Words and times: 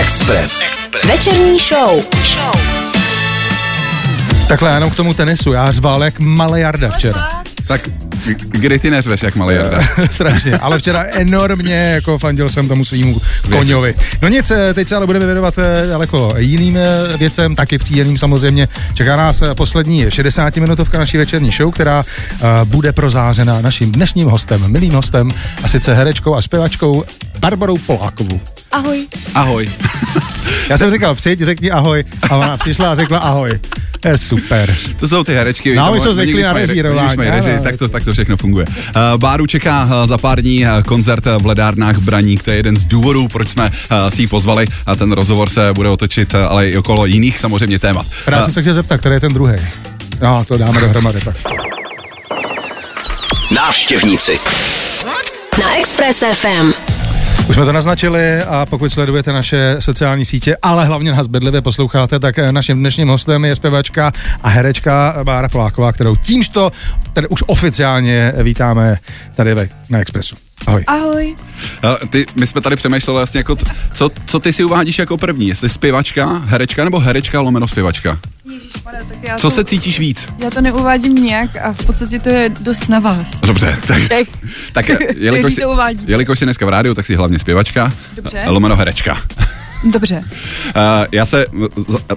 Express. 0.00 0.64
Večerní 1.08 1.58
show. 1.58 2.04
Takhle 4.48 4.74
jenom 4.74 4.90
k 4.90 4.96
tomu 4.96 5.14
tenisu. 5.14 5.52
Já 5.52 5.72
řval 5.72 6.04
jak 6.04 6.20
malý 6.20 6.60
Jarda 6.60 6.90
včera. 6.90 7.28
Tak 7.68 7.80
kdy 8.50 8.78
ty 8.78 8.90
neřveš 8.90 9.22
jak 9.22 9.36
malý 9.36 9.54
Jarda? 9.54 9.78
Strašně, 10.10 10.58
ale 10.58 10.78
včera 10.78 11.04
enormně 11.10 11.74
jako 11.74 12.18
fandil 12.18 12.50
jsem 12.50 12.68
tomu 12.68 12.84
svýmu 12.84 13.20
koňovi. 13.50 13.94
No 14.22 14.28
nic, 14.28 14.50
eh, 14.50 14.74
teď 14.74 14.88
se 14.88 14.96
ale 14.96 15.06
budeme 15.06 15.26
věnovat 15.26 15.54
eh, 15.58 15.86
daleko 15.86 16.32
jiným 16.36 16.76
eh, 16.76 17.16
věcem, 17.16 17.54
taky 17.54 17.78
příjemným 17.78 18.18
samozřejmě. 18.18 18.68
Čeká 18.94 19.16
nás 19.16 19.42
poslední 19.54 20.06
60 20.08 20.56
minutovka 20.56 20.98
naší 20.98 21.16
večerní 21.16 21.50
show, 21.50 21.72
která 21.72 22.02
eh, 22.02 22.44
bude 22.64 22.92
prozářena 22.92 23.60
naším 23.60 23.92
dnešním 23.92 24.28
hostem, 24.28 24.72
milým 24.72 24.92
hostem, 24.92 25.28
a 25.62 25.68
sice 25.68 25.94
herečkou 25.94 26.34
a 26.34 26.42
zpěvačkou 26.42 27.04
Barbarou 27.38 27.78
Polákovou. 27.78 28.40
Ahoj. 28.72 29.06
Ahoj. 29.34 29.70
Já 30.70 30.78
jsem 30.78 30.90
říkal, 30.92 31.14
přijď, 31.14 31.40
řekni 31.40 31.70
ahoj, 31.70 32.04
a 32.30 32.36
ona 32.36 32.56
přišla 32.56 32.90
a 32.90 32.94
řekla 32.94 33.18
ahoj. 33.18 33.60
To 34.00 34.08
je 34.08 34.18
super. 34.18 34.74
To 34.96 35.08
jsou 35.08 35.24
ty 35.24 35.34
herečky. 35.34 35.74
No, 35.74 35.94
jsou 35.94 36.04
oni, 36.04 36.14
zvyklí 36.14 36.32
když 36.32 36.46
na 36.46 36.52
režírování, 36.52 37.18
tak 37.62 37.76
to, 37.76 37.88
tak 37.88 38.04
to 38.04 38.12
všechno 38.12 38.36
funguje. 38.36 38.66
Uh, 38.66 39.20
Báru 39.20 39.46
čeká 39.46 39.84
uh, 39.84 40.08
za 40.08 40.18
pár 40.18 40.40
dní 40.40 40.64
uh, 40.64 40.82
koncert 40.82 41.26
uh, 41.26 41.42
v 41.42 41.46
Ledárnách 41.46 41.98
Braník. 41.98 42.42
To 42.42 42.50
je 42.50 42.56
jeden 42.56 42.76
z 42.76 42.84
důvodů, 42.84 43.28
proč 43.28 43.48
jsme 43.48 43.64
uh, 43.64 43.96
si 44.08 44.22
ji 44.22 44.26
pozvali 44.26 44.66
a 44.86 44.96
ten 44.96 45.12
rozhovor 45.12 45.48
se 45.48 45.72
bude 45.72 45.88
otočit, 45.88 46.34
uh, 46.34 46.40
ale 46.40 46.68
i 46.68 46.76
okolo 46.76 47.06
jiných 47.06 47.38
samozřejmě 47.38 47.78
témat. 47.78 48.06
Právě 48.24 48.44
jsem 48.44 48.54
se 48.54 48.60
chtěl 48.60 48.74
zeptat, 48.74 48.98
který 48.98 49.14
je 49.14 49.20
ten 49.20 49.32
druhý. 49.32 49.54
No, 50.20 50.44
to 50.44 50.58
dáme 50.58 50.80
dohromady 50.80 51.20
pak. 51.20 51.36
Návštěvníci. 53.50 54.38
Na 55.60 55.78
Express 55.78 56.24
FM. 56.32 56.99
Už 57.50 57.56
jsme 57.56 57.64
to 57.64 57.72
naznačili 57.72 58.42
a 58.42 58.66
pokud 58.66 58.92
sledujete 58.92 59.32
naše 59.32 59.76
sociální 59.78 60.24
sítě, 60.24 60.56
ale 60.62 60.84
hlavně 60.84 61.12
nás 61.12 61.26
bedlivě 61.26 61.62
posloucháte, 61.62 62.18
tak 62.18 62.38
eh, 62.38 62.52
naším 62.52 62.78
dnešním 62.78 63.08
hostem 63.08 63.44
je 63.44 63.56
zpěvačka 63.56 64.12
a 64.42 64.48
herečka 64.48 65.16
Bára 65.24 65.48
Poláková, 65.48 65.92
kterou 65.92 66.16
tímto 66.16 66.70
tady 67.12 67.28
už 67.28 67.44
oficiálně 67.46 68.32
vítáme 68.42 68.98
tady 69.36 69.54
ve, 69.54 69.68
na 69.90 69.98
Expressu. 69.98 70.49
Ahoj. 70.66 70.84
Ahoj. 70.86 71.34
Uh, 71.84 72.08
ty, 72.08 72.26
my 72.36 72.46
jsme 72.46 72.60
tady 72.60 72.76
přemýšleli 72.76 73.16
vlastně 73.18 73.38
jako, 73.40 73.56
t- 73.56 73.64
co, 73.94 74.10
co 74.26 74.40
ty 74.40 74.52
si 74.52 74.64
uvádíš 74.64 74.98
jako 74.98 75.16
první, 75.18 75.48
jestli 75.48 75.68
zpěvačka, 75.68 76.26
herečka 76.44 76.84
nebo 76.84 77.00
herečka 77.00 77.40
lomeno 77.40 77.68
zpěvačka. 77.68 78.18
Ježišmarja, 78.52 79.00
tak 79.08 79.22
já 79.22 79.36
Co 79.38 79.46
to, 79.46 79.50
se 79.50 79.64
cítíš 79.64 79.98
víc? 79.98 80.28
Já 80.44 80.50
to 80.50 80.60
neuvádím 80.60 81.14
nijak 81.14 81.56
a 81.56 81.72
v 81.72 81.86
podstatě 81.86 82.20
to 82.20 82.28
je 82.28 82.48
dost 82.60 82.88
na 82.88 82.98
vás. 82.98 83.40
Dobře, 83.40 83.78
tak, 83.86 84.02
Všech. 84.02 84.28
tak 84.72 84.86
jelikož, 85.16 85.54
si, 85.54 85.60
to 85.60 85.70
uvádí. 85.70 86.00
jelikož 86.06 86.38
jsi 86.38 86.44
dneska 86.44 86.66
v 86.66 86.68
rádiu, 86.68 86.94
tak 86.94 87.06
jsi 87.06 87.14
hlavně 87.14 87.38
zpěvačka, 87.38 87.92
Dobře. 88.16 88.44
lomeno 88.46 88.76
herečka. 88.76 89.16
Dobře. 89.84 90.16
Uh, 90.16 90.82
já 91.12 91.26
se, 91.26 91.46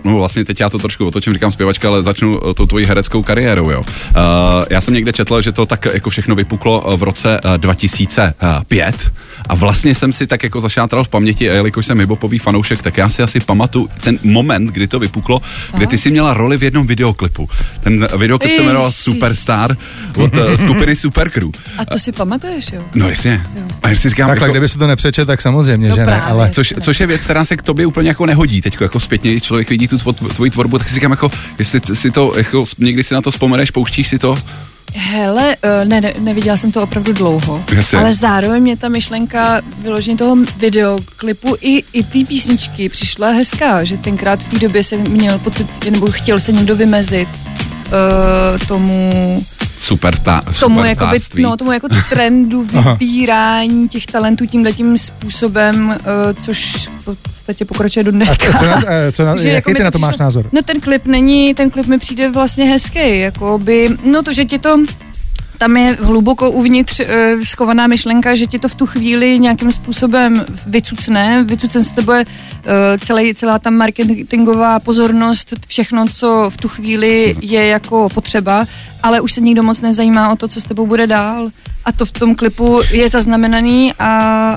no 0.03 0.17
vlastně 0.17 0.45
teď 0.45 0.59
já 0.59 0.69
to 0.69 0.80
trošku 0.80 1.06
otočím, 1.06 1.33
říkám 1.33 1.52
zpěvačka, 1.52 1.88
ale 1.88 2.03
začnu 2.03 2.39
tou 2.53 2.66
tvojí 2.66 2.86
hereckou 2.86 3.23
kariérou, 3.23 3.70
jo. 3.70 3.80
Uh, 3.80 4.64
já 4.70 4.81
jsem 4.81 4.94
někde 4.94 5.14
četl, 5.14 5.42
že 5.42 5.52
to 5.52 5.66
tak 5.66 5.86
jako 5.94 6.09
všechno 6.09 6.36
vypuklo 6.36 6.97
v 6.97 7.03
roce 7.03 7.42
uh, 7.45 7.58
2005 7.58 9.11
a 9.50 9.55
vlastně 9.55 9.95
jsem 9.95 10.14
si 10.14 10.28
tak 10.28 10.44
jako 10.44 10.59
zašátral 10.59 11.03
v 11.03 11.08
paměti, 11.08 11.50
a 11.50 11.53
jelikož 11.53 11.86
jsem 11.86 12.00
hiphopový 12.00 12.39
fanoušek, 12.39 12.81
tak 12.81 12.97
já 12.97 13.09
si 13.09 13.23
asi 13.23 13.39
pamatuju 13.39 13.89
ten 14.03 14.20
moment, 14.23 14.67
kdy 14.67 14.88
to 14.88 15.00
vypuklo, 15.00 15.42
kdy 15.73 15.88
ty 15.88 15.98
si 15.98 16.11
měla 16.11 16.33
roli 16.33 16.58
v 16.58 16.64
jednom 16.64 16.88
videoklipu. 16.88 17.50
Ten 17.80 18.08
videoklip 18.17 18.53
se 18.53 18.61
jmenoval 18.61 18.88
Ježiš. 18.88 18.95
Superstar 19.00 19.77
od 20.17 20.38
skupiny 20.55 20.95
Supercrew. 20.95 21.50
A 21.77 21.86
to 21.86 22.00
si 22.00 22.11
pamatuješ, 22.11 22.72
jo? 22.72 22.81
No 22.95 23.09
jasně. 23.09 23.42
A 23.83 23.89
já 23.89 23.95
si 23.95 24.09
říkám, 24.09 24.27
Takhle, 24.27 24.48
jako, 24.48 24.53
kdyby 24.53 24.70
se 24.70 24.77
to 24.77 24.88
nepřečet, 24.88 25.25
tak 25.25 25.42
samozřejmě, 25.42 25.89
No 25.89 25.95
že 25.95 26.05
ne, 26.05 26.22
ale 26.22 26.50
Což, 26.50 26.73
což 26.81 27.00
je 27.00 27.08
věc, 27.08 27.23
která 27.23 27.45
se 27.45 27.53
k 27.58 27.62
tobě 27.62 27.86
úplně 27.86 28.08
jako 28.08 28.26
nehodí 28.26 28.62
teď 28.62 28.78
jako 28.82 29.00
zpětně, 29.00 29.32
když 29.32 29.44
člověk 29.44 29.70
vidí 29.70 29.88
tu 29.88 29.98
tvo, 29.98 30.14
tvoji 30.14 30.52
tvorbu, 30.52 30.78
tak 30.78 30.90
si 30.90 30.96
říkám 30.96 31.12
jako, 31.12 31.32
jestli 31.60 31.82
si 31.94 32.12
to, 32.12 32.34
jako, 32.38 32.64
někdy 32.78 33.04
si 33.04 33.14
na 33.14 33.22
to 33.22 33.32
vzpomeneš, 33.32 33.72
pouštíš 33.72 34.08
si 34.08 34.20
to, 34.20 34.38
Hele, 34.95 35.55
eh, 35.61 35.86
ne, 35.86 36.02
ne, 36.02 36.14
neviděla 36.20 36.58
jsem 36.58 36.72
to 36.72 36.83
opravdu 36.83 37.14
dlouho, 37.14 37.64
Jasně. 37.76 38.00
ale 38.00 38.14
zároveň 38.14 38.61
mě 38.61 38.77
ta 38.77 38.89
myšlenka 38.89 39.61
vyložení 39.77 40.17
toho 40.17 40.36
videoklipu 40.58 41.55
i, 41.61 41.83
i 41.94 42.04
té 42.04 42.27
písničky 42.27 42.89
přišla 42.89 43.30
hezká, 43.32 43.83
že 43.83 43.98
tenkrát 43.98 44.39
v 44.39 44.52
té 44.52 44.60
době 44.60 44.83
jsem 44.83 45.00
měl 45.11 45.39
pocit, 45.39 45.86
nebo 45.92 46.11
chtěl 46.11 46.39
se 46.39 46.52
někdo 46.52 46.76
vymezit 46.76 47.27
uh, 47.30 48.67
tomu 48.67 49.11
super 49.83 50.17
ta, 50.17 50.42
tomu, 50.60 50.83
jakoby, 50.83 51.20
no, 51.38 51.58
tomu 51.58 51.71
jako 51.71 51.88
trendu 52.10 52.64
vybírání 52.99 53.89
těch 53.89 54.05
talentů 54.05 54.45
tímhletím 54.45 54.98
způsobem, 54.98 55.88
uh, 55.89 56.44
což 56.44 56.88
v 56.88 57.16
podstatě 57.21 57.66
pokračuje 57.66 58.04
do 58.04 58.10
a 58.10 58.11
dneska. 58.11 58.58
co 58.60 58.66
na, 58.66 58.83
eh, 58.88 59.11
co 59.11 59.26
na, 59.26 59.32
Takže 59.33 59.49
jaký 59.49 59.55
jako 59.55 59.77
ty 59.77 59.83
na 59.83 59.92
to 59.92 59.99
máš 59.99 60.17
názor? 60.17 60.49
No 60.52 60.61
ten 60.61 60.82
klip 60.82 61.05
není, 61.05 61.54
ten 61.54 61.70
klip 61.70 61.88
mi 61.88 61.98
přijde 61.98 62.30
vlastně 62.30 62.66
hezký, 62.66 63.20
jako 63.20 63.60
by, 63.64 63.89
no 64.05 64.23
to, 64.23 64.33
že 64.33 64.45
ti 64.45 64.60
to 64.60 64.77
tam 65.58 65.77
je 65.77 65.97
hluboko 66.02 66.52
uvnitř 66.52 66.99
uh, 66.99 67.05
schovaná 67.43 67.87
myšlenka, 67.87 68.36
že 68.36 68.47
ti 68.47 68.59
to 68.59 68.67
v 68.67 68.75
tu 68.75 68.86
chvíli 68.86 69.39
nějakým 69.39 69.71
způsobem 69.71 70.45
vycucne, 70.67 71.43
vycucne 71.43 71.83
z 71.83 71.89
tebe 71.91 72.23
uh, 72.25 72.71
celý, 72.99 73.33
celá 73.36 73.59
ta 73.59 73.69
marketingová 73.69 74.80
pozornost, 74.80 75.53
všechno, 75.67 76.05
co 76.08 76.49
v 76.49 76.58
tu 76.58 76.67
chvíli 76.67 77.36
je 77.41 77.67
jako 77.67 78.09
potřeba, 78.09 78.65
ale 79.03 79.21
už 79.21 79.31
se 79.31 79.41
nikdo 79.41 79.64
moc 79.64 79.81
nezajímá 79.81 80.31
o 80.31 80.36
to, 80.36 80.47
co 80.47 80.61
s 80.61 80.64
tebou 80.64 80.87
bude 80.87 81.08
dál. 81.08 81.49
A 81.85 81.91
to 81.91 82.05
v 82.05 82.11
tom 82.11 82.35
klipu 82.35 82.80
je 82.91 83.09
zaznamenaný 83.09 83.93
a, 83.99 84.09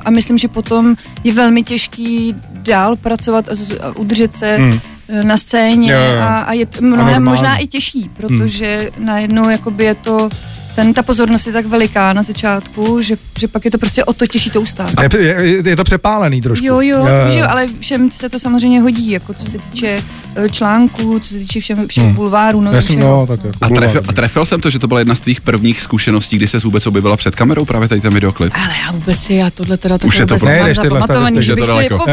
a 0.04 0.10
myslím, 0.10 0.38
že 0.38 0.48
potom 0.48 0.94
je 1.24 1.32
velmi 1.32 1.62
těžký 1.62 2.34
dál 2.52 2.96
pracovat 2.96 3.48
a, 3.48 3.54
z, 3.54 3.78
a 3.78 3.96
udržet 3.96 4.34
se 4.34 4.56
hmm 4.56 4.78
na 5.22 5.36
scéně 5.36 5.92
Jo, 5.92 5.98
jo. 5.98 6.20
a, 6.20 6.40
a 6.40 6.52
je 6.52 6.66
to 6.66 6.78
A 6.78 6.82
mnohem 6.82 6.98
normálně. 6.98 7.20
možná 7.20 7.56
i 7.56 7.66
těžší, 7.66 8.10
protože 8.16 8.90
hmm. 8.96 9.06
najednou 9.06 9.50
jakoby 9.50 9.84
je 9.84 9.94
to 9.94 10.28
ten, 10.76 10.94
ta 10.94 11.02
pozornost 11.02 11.46
je 11.46 11.52
tak 11.52 11.66
veliká 11.66 12.12
na 12.12 12.22
začátku, 12.22 13.02
že, 13.02 13.16
že 13.38 13.48
pak 13.48 13.64
je 13.64 13.70
to 13.70 13.78
prostě 13.78 14.04
o 14.04 14.12
to 14.12 14.26
těžší 14.26 14.50
to 14.50 14.60
ustát. 14.60 14.90
Je, 15.18 15.22
je, 15.22 15.62
je 15.68 15.76
to 15.76 15.84
přepálený 15.84 16.40
trošku. 16.40 16.66
Jo, 16.66 16.80
jo, 16.80 17.06
Eh, 17.08 17.30
že 17.30 17.38
jo, 17.38 17.46
ale 17.48 17.66
všem 17.80 18.10
se 18.10 18.28
to 18.28 18.38
samozřejmě 18.38 18.80
hodí, 18.80 19.10
jako 19.10 19.34
co 19.34 19.50
se 19.50 19.58
týče 19.58 19.98
eh, 20.36 20.48
článků, 20.48 21.18
co 21.20 21.28
se 21.28 21.38
týče 21.38 21.60
všem, 21.60 21.88
všem 21.88 22.12
bulváru, 22.14 22.60
no, 22.60 22.72
Já 22.72 22.80
jsem, 22.80 23.00
no, 23.00 23.26
tak 23.26 23.40
jako 23.44 23.58
A 23.60 23.68
trefil, 23.68 24.00
bulvár. 24.00 24.10
a 24.10 24.12
trefil 24.12 24.44
jsem 24.46 24.60
to, 24.60 24.70
že 24.70 24.78
to 24.78 24.86
byla 24.88 25.00
jedna 25.00 25.14
z 25.14 25.20
tvých 25.20 25.40
prvních 25.40 25.80
zkušeností, 25.80 26.36
kdy 26.36 26.48
se 26.48 26.58
vůbec 26.58 26.86
objevila 26.86 27.16
před 27.16 27.36
kamerou 27.36 27.64
právě 27.64 27.88
tady 27.88 28.00
ten 28.00 28.14
videoklip. 28.14 28.52
Ale 28.54 28.74
já 28.86 28.92
vůbec 28.92 29.18
si, 29.18 29.34
já 29.34 29.50
tohle 29.50 29.76
teda 29.76 29.98
Už 30.04 30.18
je 30.18 30.26
to 30.26 30.26
prostě- 30.28 30.46
nemám 30.46 30.62
Nejdeš 30.64 30.78
tyhle 30.78 31.02
statistiky, 31.02 31.42
že 31.42 31.56
to 31.56 31.66
daleko. 31.66 32.04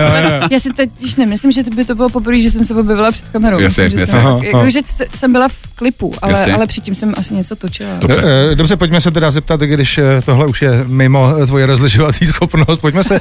já 0.52 0.60
si 0.60 0.70
teď 0.74 0.90
již 1.00 1.16
nemyslím, 1.16 1.52
že 1.52 1.64
to 1.64 1.70
by 1.70 1.86
to 1.86 1.96
bylo 1.96 2.10
poprvé, 2.10 2.42
že 2.42 2.52
jsem 2.52 2.64
se 2.64 2.76
objevila 2.76 3.12
před 3.12 3.30
kamerou. 3.30 3.60
Jasně, 3.60 3.84
Myslím, 3.84 4.00
že 4.00 4.04
jasně. 4.04 4.12
jsem, 4.12 4.28
Aha, 4.28 4.40
jako, 4.44 4.58
aha. 4.58 4.70
že 4.70 4.82
c- 4.84 5.06
jsem 5.16 5.32
byla 5.32 5.48
v 5.48 5.54
klipu, 5.76 6.14
ale, 6.22 6.46
ale 6.54 6.68
předtím 6.68 6.96
jsem 6.96 7.14
asi 7.18 7.34
něco 7.34 7.56
točila. 7.56 7.90
Dobře. 8.00 8.22
Eh, 8.54 8.56
Dobře, 8.56 8.76
pojďme 8.76 9.02
se 9.02 9.12
teda 9.12 9.32
zeptat, 9.32 9.60
když 9.60 9.98
eh, 9.98 10.22
tohle 10.26 10.46
už 10.48 10.62
je 10.62 10.84
mimo 10.88 11.36
eh, 11.42 11.46
tvoje 11.46 11.66
rozlišovací 11.66 12.26
schopnost, 12.28 12.80
pojďme 12.80 13.04
se 13.04 13.20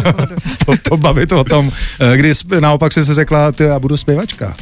po- 0.66 0.74
pobavit 0.88 1.32
o 1.32 1.44
tom, 1.44 1.72
kdy 2.16 2.32
naopak 2.60 2.92
jsi 2.92 3.04
si 3.04 3.14
řekla, 3.14 3.52
ty 3.52 3.64
já 3.64 3.78
budu 3.78 3.96
zpěvačka. 3.96 4.54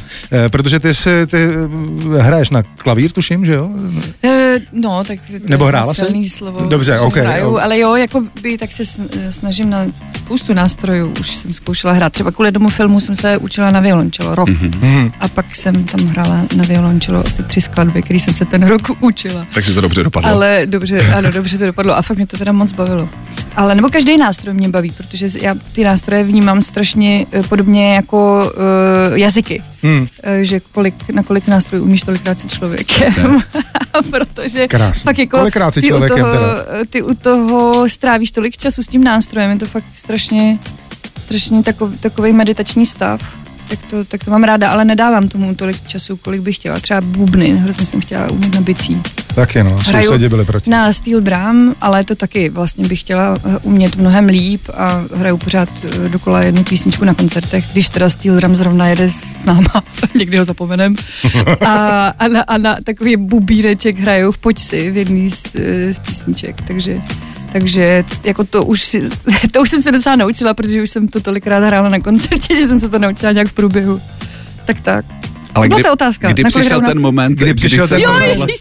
Protože 0.49 0.79
ty, 0.79 0.93
si, 0.93 1.27
ty 1.27 1.47
hraješ 2.19 2.49
na 2.49 2.63
klavír, 2.63 3.11
tuším, 3.11 3.45
že 3.45 3.53
jo? 3.53 3.69
No, 4.73 5.03
tak 5.03 5.19
to 5.27 5.33
Nebo 5.47 5.65
hrála 5.65 5.93
jsi? 5.93 6.01
silný 6.01 6.29
slovo. 6.29 6.65
Dobře, 6.69 6.99
ok, 6.99 7.15
Hraju, 7.17 7.59
ale 7.59 7.79
jo, 7.79 7.95
jako 7.95 8.23
by, 8.41 8.57
tak 8.57 8.71
se 8.71 8.83
sn- 8.83 9.07
snažím 9.29 9.69
na 9.69 9.85
spoustu 10.17 10.53
nástrojů. 10.53 11.13
Už 11.19 11.31
jsem 11.35 11.53
zkoušela 11.53 11.93
hrát. 11.93 12.13
Třeba 12.13 12.31
kvůli 12.31 12.51
tomu 12.51 12.69
filmu 12.69 12.99
jsem 12.99 13.15
se 13.15 13.37
učila 13.37 13.71
na 13.71 13.79
violončelo 13.79 14.35
rok. 14.35 14.49
Mhm. 14.49 14.71
Mm-hmm. 14.71 15.11
A 15.19 15.27
pak 15.27 15.55
jsem 15.55 15.83
tam 15.83 16.07
hrála 16.07 16.41
na 16.55 16.63
violončelo 16.67 17.23
asi 17.27 17.43
tři 17.43 17.61
skladby, 17.61 18.01
který 18.01 18.19
jsem 18.19 18.33
se 18.33 18.45
ten 18.45 18.67
rok 18.67 18.81
učila. 18.99 19.45
Tak 19.53 19.63
si 19.63 19.73
to 19.73 19.81
dobře 19.81 20.03
dopadlo. 20.05 20.31
Ale 20.31 20.61
dobře, 20.65 21.13
ano, 21.13 21.31
dobře 21.31 21.57
to 21.57 21.65
dopadlo 21.65 21.97
a 21.97 22.01
fakt 22.01 22.17
mě 22.17 22.27
to 22.27 22.37
teda 22.37 22.51
moc 22.51 22.71
bavilo. 22.71 23.09
Ale 23.55 23.75
nebo 23.75 23.89
každý 23.89 24.17
nástroj 24.17 24.53
mě 24.53 24.69
baví, 24.69 24.91
protože 24.91 25.27
já 25.41 25.55
ty 25.71 25.83
nástroje 25.83 26.23
vnímám 26.23 26.61
strašně 26.61 27.25
eh, 27.31 27.43
podobně 27.43 27.95
jako 27.95 28.51
uh, 29.09 29.17
jazyky. 29.17 29.61
Hmm. 29.83 30.07
Eh, 30.23 30.45
že 30.45 30.59
kolik, 30.59 30.95
na 31.09 31.23
kolik 31.23 31.47
nástrojů 31.47 31.83
umíš, 31.83 32.01
tolikrát 32.01 32.39
si 32.39 32.47
člověkem. 32.47 33.41
protože 34.11 34.67
Krásně. 34.67 35.03
fakt 35.03 35.17
jako 35.17 35.37
Kolikrát 35.37 35.73
si 35.73 35.81
ty, 35.81 35.93
u 35.93 35.97
toho, 35.97 36.07
teda? 36.07 36.65
ty 36.89 37.01
u 37.01 37.15
toho 37.15 37.89
strávíš 37.89 38.31
tolik 38.31 38.57
času 38.57 38.83
s 38.83 38.87
tím 38.87 39.03
nástrojem, 39.03 39.51
je 39.51 39.57
to 39.57 39.65
fakt 39.65 39.85
strašně, 39.95 40.59
strašně 41.19 41.63
takový, 41.63 41.97
takový 41.97 42.33
meditační 42.33 42.85
stav. 42.85 43.44
Tak 43.69 43.79
to, 43.89 44.05
tak 44.05 44.25
to 44.25 44.31
mám 44.31 44.43
ráda, 44.43 44.69
ale 44.69 44.85
nedávám 44.85 45.27
tomu 45.27 45.55
tolik 45.55 45.87
času, 45.87 46.17
kolik 46.17 46.41
bych 46.41 46.55
chtěla. 46.55 46.79
Třeba 46.79 47.01
bubny, 47.01 47.51
hrozně 47.51 47.85
jsem 47.85 48.01
chtěla 48.01 48.31
umět 48.31 48.55
na 48.55 48.61
bicí. 48.61 49.01
Taky 49.35 49.63
no, 49.63 49.79
Hraju 49.87 50.07
sousedi 50.07 50.29
byli 50.29 50.45
proti. 50.45 50.69
Na 50.69 50.93
steel 50.93 51.21
drum, 51.21 51.75
ale 51.81 52.03
to 52.03 52.15
taky 52.15 52.49
vlastně 52.49 52.87
bych 52.87 52.99
chtěla 52.99 53.37
eh, 53.45 53.57
umět 53.63 53.95
mnohem 53.95 54.27
líp 54.27 54.61
a 54.73 55.03
hraju 55.15 55.37
pořád 55.37 55.69
eh, 55.83 56.09
dokola 56.09 56.41
jednu 56.41 56.63
písničku 56.63 57.05
na 57.05 57.13
koncertech, 57.13 57.65
když 57.71 57.89
teda 57.89 58.09
steel 58.09 58.35
drum 58.35 58.55
zrovna 58.55 58.87
jede 58.87 59.09
s 59.09 59.45
náma, 59.45 59.83
někdy 60.15 60.37
ho 60.37 60.45
zapomenem. 60.45 60.95
A, 61.61 62.07
a, 62.07 62.27
na, 62.27 62.41
a 62.41 62.57
na 62.57 62.77
takový 62.83 63.17
bubíneček 63.17 63.99
hraju 63.99 64.31
v 64.31 64.37
počci 64.37 64.91
v 64.91 64.97
jedný 64.97 65.31
z, 65.31 65.55
eh, 65.55 65.93
z 65.93 65.99
písniček, 65.99 66.61
takže 66.61 67.01
Takže 67.55 68.03
jako 68.23 68.43
to 68.43 68.63
už, 68.65 68.97
to 69.51 69.61
už 69.61 69.69
jsem 69.69 69.81
se 69.81 69.91
docela 69.91 70.15
naučila, 70.15 70.53
protože 70.53 70.83
už 70.83 70.89
jsem 70.89 71.07
to 71.07 71.21
tolikrát 71.21 71.63
hrála 71.63 71.89
na 71.89 71.99
koncertě, 71.99 72.55
že 72.55 72.67
jsem 72.67 72.79
se 72.79 72.89
to 72.89 72.99
naučila 72.99 73.31
nějak 73.31 73.47
v 73.47 73.53
průběhu. 73.53 74.01
Tak 74.65 74.81
tak. 74.81 75.05
Ale 75.55 75.65
to 75.65 75.67
byla 75.67 75.77
kdy, 75.77 75.83
ta 75.83 75.91
otázka. 75.91 76.31
kdy 76.31 76.43
přišel 76.43 76.81
ten 76.81 77.01
moment, 77.01 77.39
Kdy 77.39 77.53
přišel 77.53 77.87
ten 77.87 77.99
Jo, 77.99 78.11
moment? 78.11 78.51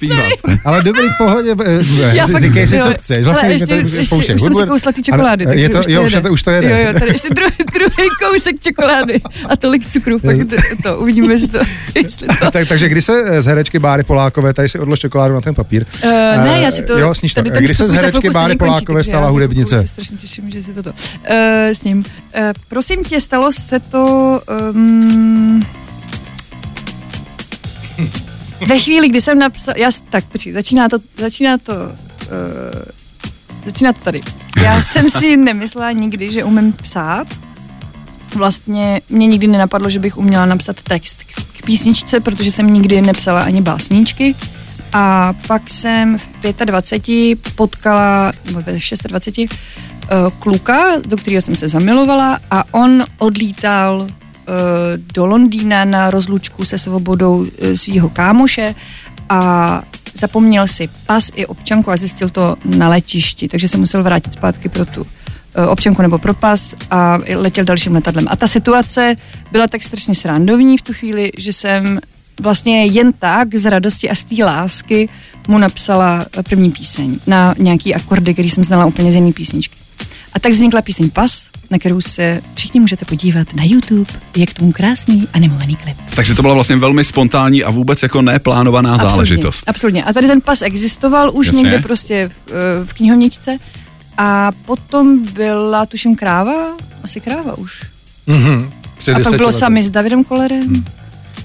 Ale 0.64 0.82
dobrý, 0.82 1.08
pohodě, 1.19 1.56
eh, 1.64 2.17
Já 2.17 2.26
eh, 2.37 2.41
říkej 2.41 2.69
si, 2.69 2.79
co 2.79 2.94
chceš. 2.94 3.25
Vlastně 3.25 3.49
ještě, 3.49 3.67
to 3.67 3.75
ještě, 3.75 4.08
pouštěj 4.08 4.35
už 4.35 4.43
jsem 4.43 4.55
si 4.55 4.67
kousla 4.67 4.93
ty 4.93 5.02
čokolády. 5.02 5.46
Je 5.50 5.69
to, 5.69 5.81
jo, 5.88 6.05
už 6.05 6.17
to, 6.23 6.32
už 6.32 6.43
to 6.43 6.50
jede. 6.50 6.70
Jo, 6.70 6.87
jo, 6.87 6.93
tady 7.00 7.12
ještě 7.12 7.29
druhý, 7.35 7.52
druhý 7.73 8.08
kousek 8.23 8.61
čokolády 8.61 9.20
a 9.49 9.56
tolik 9.56 9.91
cukru, 9.91 10.19
fakt 10.19 10.49
to, 10.49 10.56
to 10.82 10.99
uvidíme, 10.99 11.35
jestli 11.35 11.49
to, 11.49 11.58
jestli 11.94 12.26
to. 12.26 12.50
tak, 12.50 12.69
takže 12.69 12.88
kdy 12.88 13.02
se 13.02 13.43
z 13.43 13.47
herečky 13.47 13.79
Báry 13.79 14.02
Polákové, 14.02 14.55
tady 14.55 14.69
si 14.69 14.79
odlož 14.79 14.99
čokoládu 14.99 15.35
na 15.35 15.40
ten 15.40 15.55
papír. 15.55 15.87
Uh, 16.05 16.11
ne, 16.44 16.61
já 16.62 16.70
si 16.70 16.82
to... 16.82 16.99
Jo, 16.99 17.14
sníš 17.14 17.35
to. 17.35 17.40
tady 17.40 17.50
ten 17.50 17.64
Kdy 17.64 17.75
se 17.75 17.87
z 17.87 17.93
herečky 17.93 18.31
Báry 18.31 18.56
Polákové 18.56 19.05
stala 19.05 19.25
já 19.25 19.31
hudebnice? 19.31 19.81
se 19.81 19.87
strašně 19.87 20.17
těším, 20.17 20.50
že 20.50 20.62
si 20.62 20.75
toto. 20.75 20.93
S 21.73 21.82
ním. 21.85 22.05
Prosím 22.69 23.05
tě, 23.05 23.20
stalo 23.20 23.52
se 23.52 23.81
to... 23.81 24.40
Ve 28.67 28.79
chvíli, 28.79 29.08
kdy 29.08 29.20
jsem 29.20 29.38
napsal... 29.38 29.75
Já, 29.76 29.91
tak, 30.11 30.25
počkej, 30.25 30.52
začíná 30.52 30.88
to... 30.88 30.99
Začíná 31.19 31.58
to... 31.58 31.73
Uh, 31.73 32.82
začíná 33.64 33.93
to 33.93 34.00
tady. 34.00 34.20
Já 34.62 34.82
jsem 34.93 35.11
si 35.11 35.37
nemyslela 35.37 35.93
nikdy, 35.93 36.31
že 36.31 36.44
umím 36.44 36.73
psát. 36.73 37.26
Vlastně 38.35 39.00
mě 39.08 39.26
nikdy 39.26 39.46
nenapadlo, 39.46 39.91
že 39.91 39.99
bych 39.99 40.17
uměla 40.17 40.46
napsat 40.46 40.82
text 40.82 41.23
k- 41.23 41.58
k 41.58 41.64
písničce, 41.64 42.20
protože 42.20 42.52
jsem 42.52 42.73
nikdy 42.73 43.02
nepsala 43.02 43.43
ani 43.43 43.61
básničky. 43.61 44.35
A 44.93 45.35
pak 45.47 45.70
jsem 45.70 46.19
v 46.19 46.64
25 46.64 47.38
potkala, 47.55 48.32
nebo 48.44 48.62
ve 48.62 48.73
26, 49.08 49.52
uh, 49.52 50.31
kluka, 50.38 50.99
do 51.06 51.17
kterého 51.17 51.43
jsem 51.43 51.56
se 51.56 51.69
zamilovala 51.69 52.38
a 52.50 52.75
on 52.75 53.05
odlítal 53.19 54.08
do 55.14 55.26
Londýna 55.26 55.85
na 55.85 56.11
rozlučku 56.11 56.64
se 56.64 56.79
svobodou 56.79 57.37
uh, 57.37 57.49
svého 57.75 58.08
kámoše 58.08 58.75
a 59.29 59.82
zapomněl 60.14 60.67
si 60.67 60.88
pas 61.06 61.31
i 61.35 61.46
občanku 61.46 61.91
a 61.91 61.96
zjistil 61.96 62.29
to 62.29 62.56
na 62.64 62.88
letišti, 62.88 63.49
takže 63.49 63.69
se 63.69 63.79
musel 63.79 64.02
vrátit 64.02 64.32
zpátky 64.32 64.69
pro 64.69 64.87
tu 64.87 65.06
eh, 65.55 65.67
občanku 65.67 66.02
nebo 66.02 66.19
pro 66.19 66.35
pas 66.35 66.75
a 66.91 67.19
letěl 67.35 67.64
dalším 67.64 67.94
letadlem. 67.94 68.26
A 68.31 68.37
ta 68.37 68.46
situace 68.46 69.17
byla 69.52 69.67
tak 69.67 69.82
strašně 69.82 70.14
srandovní 70.14 70.79
v 70.79 70.82
tu 70.82 70.93
chvíli, 70.93 71.32
že 71.38 71.52
jsem 71.52 72.00
vlastně 72.40 72.85
jen 72.85 73.12
tak 73.12 73.55
z 73.55 73.70
radosti 73.70 74.11
a 74.11 74.14
z 74.14 74.25
té 74.25 74.44
lásky 74.44 75.08
mu 75.49 75.58
napsala 75.58 76.26
eh, 76.38 76.43
první 76.43 76.70
píseň 76.70 77.19
na 77.26 77.55
nějaký 77.58 77.94
akordy, 77.94 78.32
který 78.32 78.50
jsem 78.50 78.64
znala 78.64 78.87
úplně 78.87 79.12
z 79.12 79.14
jiné 79.14 79.32
písničky. 79.32 79.83
A 80.34 80.38
tak 80.38 80.52
vznikla 80.52 80.82
píseň 80.82 81.10
Pas, 81.10 81.48
na 81.70 81.78
kterou 81.78 82.00
se 82.00 82.40
všichni 82.54 82.81
můžete 82.81 83.04
podívat 83.04 83.54
na 83.54 83.64
YouTube. 83.64 84.12
Je 84.36 84.46
k 84.46 84.54
tomu 84.54 84.72
krásný 84.72 85.28
animovaný 85.32 85.76
klip. 85.76 85.96
Takže 86.16 86.34
to 86.34 86.42
byla 86.42 86.54
vlastně 86.54 86.76
velmi 86.76 87.04
spontánní 87.04 87.64
a 87.64 87.70
vůbec 87.70 88.02
jako 88.02 88.22
neplánovaná 88.22 88.98
záležitost. 88.98 89.64
Absolutně. 89.66 90.04
A 90.04 90.12
tady 90.12 90.26
ten 90.26 90.40
pas 90.40 90.62
existoval 90.62 91.31
už 91.34 91.46
Jasně. 91.46 91.62
někde 91.62 91.78
prostě 91.78 92.28
v, 92.46 92.52
eh, 92.52 92.84
v 92.84 92.92
knihovničce. 92.92 93.56
A 94.19 94.50
potom 94.64 95.25
byla, 95.25 95.86
tuším, 95.86 96.16
kráva, 96.16 96.54
asi 97.04 97.20
kráva 97.20 97.58
už. 97.58 97.82
Mhm. 98.26 98.70
Před 98.98 99.14
A 99.14 99.20
pak 99.20 99.32
bylo 99.37 99.46
lety. 99.46 99.58
sami 99.58 99.82
s 99.82 99.90
Davidem 99.90 100.25
Kolerem. 100.25 100.62
Hmm. 100.66 100.84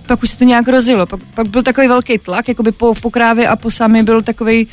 Pak 0.07 0.23
už 0.23 0.29
se 0.29 0.37
to 0.37 0.43
nějak 0.43 0.67
rozjelo. 0.67 1.05
Pak, 1.05 1.19
pak 1.35 1.47
byl 1.47 1.63
takový 1.63 1.87
velký 1.87 2.17
tlak, 2.17 2.47
jakoby 2.47 2.71
po, 2.71 2.93
po 3.01 3.09
krávě 3.09 3.47
a 3.47 3.55
po 3.55 3.71
sami 3.71 4.03
byl 4.03 4.21
takový 4.21 4.67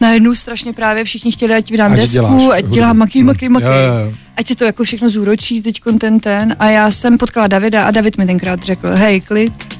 najednou 0.00 0.34
strašně 0.34 0.72
právě 0.72 1.04
všichni 1.04 1.32
chtěli, 1.32 1.54
ať 1.54 1.70
vydám 1.70 1.92
Ať 1.92 1.98
desku, 1.98 2.18
děláš 2.18 2.58
ať 2.58 2.64
dělám 2.64 2.96
maky, 2.96 3.22
maky, 3.22 3.48
maky. 3.48 3.66
Jo, 3.66 3.72
jo. 3.72 4.12
Ať 4.36 4.46
se 4.46 4.54
to 4.54 4.64
jako 4.64 4.84
všechno 4.84 5.08
zúročí 5.08 5.62
teď 5.62 5.80
ten 6.00 6.20
ten. 6.20 6.56
A 6.58 6.68
já 6.68 6.90
jsem 6.90 7.18
potkala 7.18 7.46
Davida 7.46 7.84
a 7.84 7.90
David 7.90 8.18
mi 8.18 8.26
tenkrát 8.26 8.62
řekl, 8.62 8.88
hej, 8.90 9.20
klid, 9.20 9.77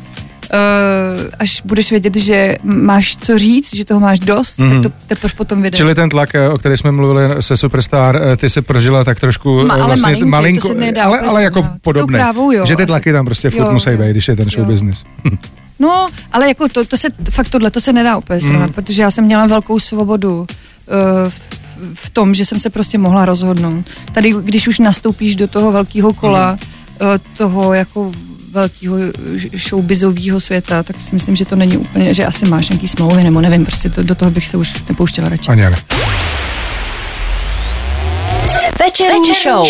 až 1.38 1.62
budeš 1.64 1.90
vědět, 1.90 2.16
že 2.16 2.56
máš 2.62 3.16
co 3.16 3.38
říct, 3.38 3.74
že 3.74 3.84
toho 3.84 4.00
máš 4.00 4.18
dost, 4.18 4.58
mm-hmm. 4.58 4.82
tak 4.82 4.92
to 4.92 4.98
teprve 5.06 5.34
potom 5.36 5.62
vydá. 5.62 5.76
Čili 5.76 5.94
ten 5.94 6.08
tlak, 6.08 6.34
eh, 6.34 6.48
o 6.48 6.58
který 6.58 6.76
jsme 6.76 6.92
mluvili 6.92 7.42
se 7.42 7.56
Superstar, 7.56 8.16
eh, 8.16 8.36
ty 8.36 8.48
se 8.48 8.62
prožila 8.62 9.04
tak 9.04 9.20
trošku 9.20 9.48
Ma- 9.48 9.66
eh, 9.66 9.80
ale 9.82 9.86
vlastně 9.86 10.24
malinký, 10.24 10.60
to 10.60 10.68
se 10.68 10.74
nedá 10.74 11.04
ale, 11.04 11.20
ale 11.20 11.42
jako 11.42 11.68
podobné. 11.82 12.18
krávou, 12.18 12.50
jo, 12.50 12.66
že 12.66 12.76
ty 12.76 12.82
asi. 12.82 12.86
tlaky 12.86 13.12
tam 13.12 13.24
prostě 13.24 13.50
furt 13.50 13.72
musí 13.72 13.90
být, 13.90 14.10
když 14.10 14.28
je 14.28 14.36
ten 14.36 14.50
show 14.50 14.64
Jo. 14.64 14.70
business. 14.70 15.04
No, 15.80 16.06
ale 16.32 16.48
jako 16.48 16.68
to, 16.68 16.84
to 16.84 16.96
se, 16.96 17.08
fakt 17.30 17.48
tohle 17.48 17.70
to 17.70 17.80
se 17.80 17.92
nedá 17.92 18.16
úplně 18.16 18.40
srovnat, 18.40 18.66
mm. 18.66 18.72
protože 18.72 19.02
já 19.02 19.10
jsem 19.10 19.24
měla 19.24 19.46
velkou 19.46 19.78
svobodu 19.78 20.38
uh, 20.40 20.46
v, 21.28 21.48
v 21.94 22.10
tom, 22.10 22.34
že 22.34 22.44
jsem 22.44 22.58
se 22.58 22.70
prostě 22.70 22.98
mohla 22.98 23.24
rozhodnout. 23.24 23.84
Tady, 24.12 24.32
když 24.42 24.68
už 24.68 24.78
nastoupíš 24.78 25.36
do 25.36 25.48
toho 25.48 25.72
velkého 25.72 26.12
kola, 26.12 26.52
mm. 26.52 27.08
uh, 27.08 27.18
toho 27.36 27.74
jako 27.74 28.12
velkého 28.50 28.96
showbizového 29.56 30.40
světa, 30.40 30.82
tak 30.82 30.96
si 30.96 31.14
myslím, 31.14 31.36
že 31.36 31.44
to 31.44 31.56
není 31.56 31.76
úplně, 31.76 32.14
že 32.14 32.26
asi 32.26 32.46
máš 32.46 32.68
nějaký 32.68 32.88
smlouvy, 32.88 33.24
nebo 33.24 33.40
nevím, 33.40 33.66
prostě 33.66 33.90
to, 33.90 34.02
do 34.02 34.14
toho 34.14 34.30
bych 34.30 34.48
se 34.48 34.56
už 34.56 34.74
nepouštěla 34.88 35.28
radši. 35.28 35.50
Ani 35.50 35.62
ne. 35.62 35.74
Večerní 38.80 39.34
show. 39.34 39.66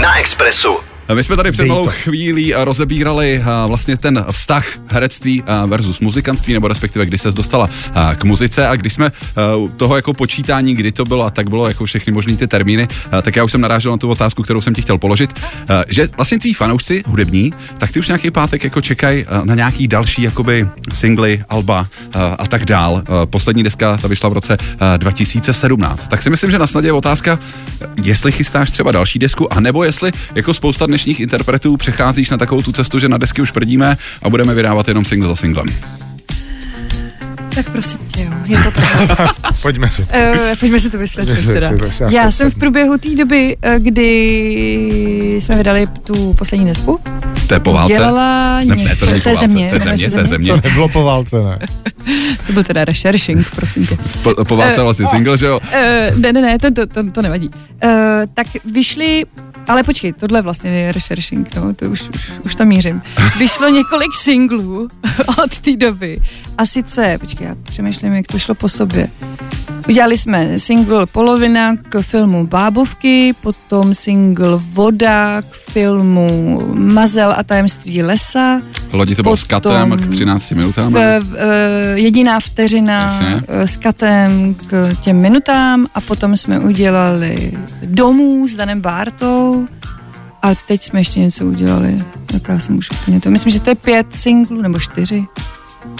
Na 0.00 0.18
Expressu. 0.18 0.76
My 1.12 1.24
jsme 1.24 1.36
tady 1.36 1.52
před 1.52 1.66
malou 1.66 1.86
chvílí 1.86 2.54
a 2.54 2.64
rozebírali 2.64 3.42
a, 3.46 3.66
vlastně 3.66 3.96
ten 3.96 4.24
vztah 4.30 4.66
herectví 4.86 5.42
a, 5.46 5.66
versus 5.66 6.00
muzikantství, 6.00 6.52
nebo 6.52 6.68
respektive 6.68 7.06
kdy 7.06 7.18
se 7.18 7.32
dostala 7.32 7.68
k 8.14 8.24
muzice 8.24 8.68
a 8.68 8.76
když 8.76 8.92
jsme 8.92 9.12
toho 9.76 9.96
jako 9.96 10.14
počítání, 10.14 10.74
kdy 10.74 10.92
to 10.92 11.04
bylo 11.04 11.24
a 11.24 11.30
tak 11.30 11.50
bylo 11.50 11.68
jako 11.68 11.84
všechny 11.84 12.12
možný 12.12 12.36
ty 12.36 12.46
termíny, 12.46 12.88
tak 13.22 13.36
já 13.36 13.44
už 13.44 13.50
jsem 13.50 13.60
narážel 13.60 13.92
na 13.92 13.98
tu 13.98 14.08
otázku, 14.08 14.42
kterou 14.42 14.60
jsem 14.60 14.74
ti 14.74 14.82
chtěl 14.82 14.98
položit, 14.98 15.40
že 15.88 16.08
vlastně 16.16 16.38
tví 16.38 16.54
fanoušci 16.54 17.02
hudební, 17.06 17.52
tak 17.78 17.92
ty 17.92 17.98
už 17.98 18.08
nějaký 18.08 18.30
pátek 18.30 18.64
jako 18.64 18.80
čekají 18.80 19.26
na 19.44 19.54
nějaký 19.54 19.88
další 19.88 20.22
jakoby 20.22 20.68
singly, 20.92 21.44
alba 21.48 21.88
a, 22.38 22.46
tak 22.46 22.64
dál. 22.64 23.02
Poslední 23.24 23.62
deska 23.62 23.96
ta 23.96 24.08
vyšla 24.08 24.28
v 24.28 24.32
roce 24.32 24.56
a, 24.80 24.96
2017. 24.96 26.08
Tak 26.08 26.22
si 26.22 26.30
myslím, 26.30 26.50
že 26.50 26.58
na 26.58 26.66
snadě 26.66 26.88
je 26.88 26.92
otázka, 26.92 27.38
jestli 28.02 28.32
chystáš 28.32 28.70
třeba 28.70 28.92
další 28.92 29.18
desku, 29.18 29.52
anebo 29.52 29.84
jestli 29.84 30.12
jako 30.34 30.54
spousta 30.54 30.86
dnešních 30.94 31.20
interpretů 31.20 31.76
přecházíš 31.76 32.30
na 32.30 32.36
takovou 32.36 32.62
tu 32.62 32.72
cestu, 32.72 32.98
že 32.98 33.08
na 33.08 33.18
desky 33.18 33.42
už 33.42 33.50
prdíme 33.50 33.96
a 34.22 34.28
budeme 34.30 34.54
vydávat 34.54 34.88
jenom 34.88 35.04
single 35.04 35.28
za 35.28 35.36
singlem. 35.36 35.66
Tak 37.54 37.70
prosím 37.70 37.98
tě, 38.14 38.20
jo, 38.22 38.30
je 38.44 38.58
to 38.62 38.70
tak. 38.70 39.30
Pojďme 39.62 39.90
si. 39.90 40.02
Uh, 40.02 40.08
pojďme 40.60 40.80
si 40.80 40.90
to 40.90 40.98
vysvětlit 40.98 41.34
Vysvětli 41.34 41.68
teda. 41.78 41.92
si 41.92 41.98
to, 41.98 42.10
já 42.10 42.30
jsem 42.30 42.50
v 42.50 42.54
průběhu 42.54 42.98
té 42.98 43.08
doby, 43.14 43.56
eh, 43.62 43.78
kdy 43.78 45.36
jsme 45.40 45.56
vydali 45.56 45.86
tu 46.04 46.32
poslední 46.34 46.66
desku, 46.66 47.00
To 47.46 47.54
je 47.54 47.60
po 47.60 47.72
válce? 47.72 47.92
dělala 47.92 48.60
Ne, 48.64 48.76
ne, 48.76 48.96
to 48.96 49.06
to 49.06 49.14
je 49.14 49.20
po 49.20 49.28
válce, 49.30 49.40
země, 49.40 49.68
to 49.68 49.74
je 49.74 49.80
země, 49.80 50.10
to 50.10 50.18
je 50.18 50.26
země. 50.26 50.52
To 50.52 50.68
nebylo 50.68 50.88
po 50.88 51.02
válce, 51.04 51.36
ne? 51.36 51.58
To 52.46 52.52
byl 52.52 52.64
teda 52.64 52.84
rešeršing, 52.84 53.50
prosím 53.56 53.86
tě. 53.86 53.98
Po, 54.22 54.44
po 54.44 54.56
válce 54.56 54.80
Eh, 54.80 54.82
vlastně 54.82 55.06
single, 55.06 55.38
že 55.38 55.46
jo? 55.46 55.60
Uh, 55.64 56.18
ne, 56.18 56.32
ne, 56.32 56.40
ne, 56.40 56.58
to, 56.58 56.70
to, 56.70 56.86
to, 56.86 57.10
to 57.10 57.22
nevadí. 57.22 57.48
Uh, 57.48 57.90
tak 58.34 58.46
vyšly, 58.64 59.24
ale 59.68 59.82
počkej, 59.82 60.12
tohle 60.12 60.42
vlastně 60.42 60.70
je 60.70 60.92
rešeršing, 60.92 61.54
no, 61.54 61.74
to 61.74 61.84
už, 61.84 62.08
už, 62.14 62.30
už 62.44 62.54
tam 62.54 62.68
mířím. 62.68 63.02
Vyšlo 63.38 63.68
několik 63.68 64.14
singlů 64.14 64.88
od 65.44 65.58
té 65.58 65.76
doby. 65.76 66.20
A 66.58 66.66
sice, 66.66 67.18
počkej, 67.20 67.46
já 67.46 67.54
přemýšlím, 67.62 68.12
jak 68.12 68.26
to 68.26 68.38
šlo 68.38 68.54
po 68.54 68.68
sobě. 68.68 69.08
Udělali 69.88 70.16
jsme 70.16 70.58
single 70.58 71.06
Polovina 71.06 71.76
k 71.76 72.02
filmu 72.02 72.46
Bábovky, 72.46 73.32
potom 73.40 73.94
single 73.94 74.60
Voda 74.72 75.42
k 75.42 75.54
filmu 75.54 76.62
Mazel 76.74 77.34
a 77.36 77.42
tajemství 77.42 78.02
lesa, 78.02 78.60
Lodi 78.92 79.14
to 79.16 79.22
bylo 79.22 79.36
s 79.36 79.44
katem 79.44 79.90
k 79.98 80.08
13 80.10 80.50
minutám. 80.50 80.92
v, 80.92 81.20
v, 81.20 81.36
eh, 81.36 81.98
jediná 81.98 82.40
vteřina 82.40 83.02
Jasně. 83.02 83.42
eh, 83.48 83.66
s 83.66 83.76
katem 83.76 84.54
k 84.66 84.96
těm 85.00 85.16
minutám 85.20 85.86
a 85.94 86.00
potom 86.00 86.36
jsme 86.36 86.58
udělali 86.58 87.52
domů 87.84 88.48
s 88.48 88.54
Danem 88.54 88.80
Bártou 88.80 89.68
a 90.42 90.54
teď 90.54 90.82
jsme 90.82 91.00
ještě 91.00 91.20
něco 91.20 91.46
udělali. 91.46 92.04
Tak 92.26 92.42
já 92.48 92.58
jsem 92.58 92.78
už 92.78 92.90
úplně 92.90 93.20
to. 93.20 93.30
Myslím, 93.30 93.52
že 93.52 93.60
to 93.60 93.70
je 93.70 93.74
pět 93.74 94.06
singlů 94.16 94.62
nebo 94.62 94.80
čtyři. 94.80 95.24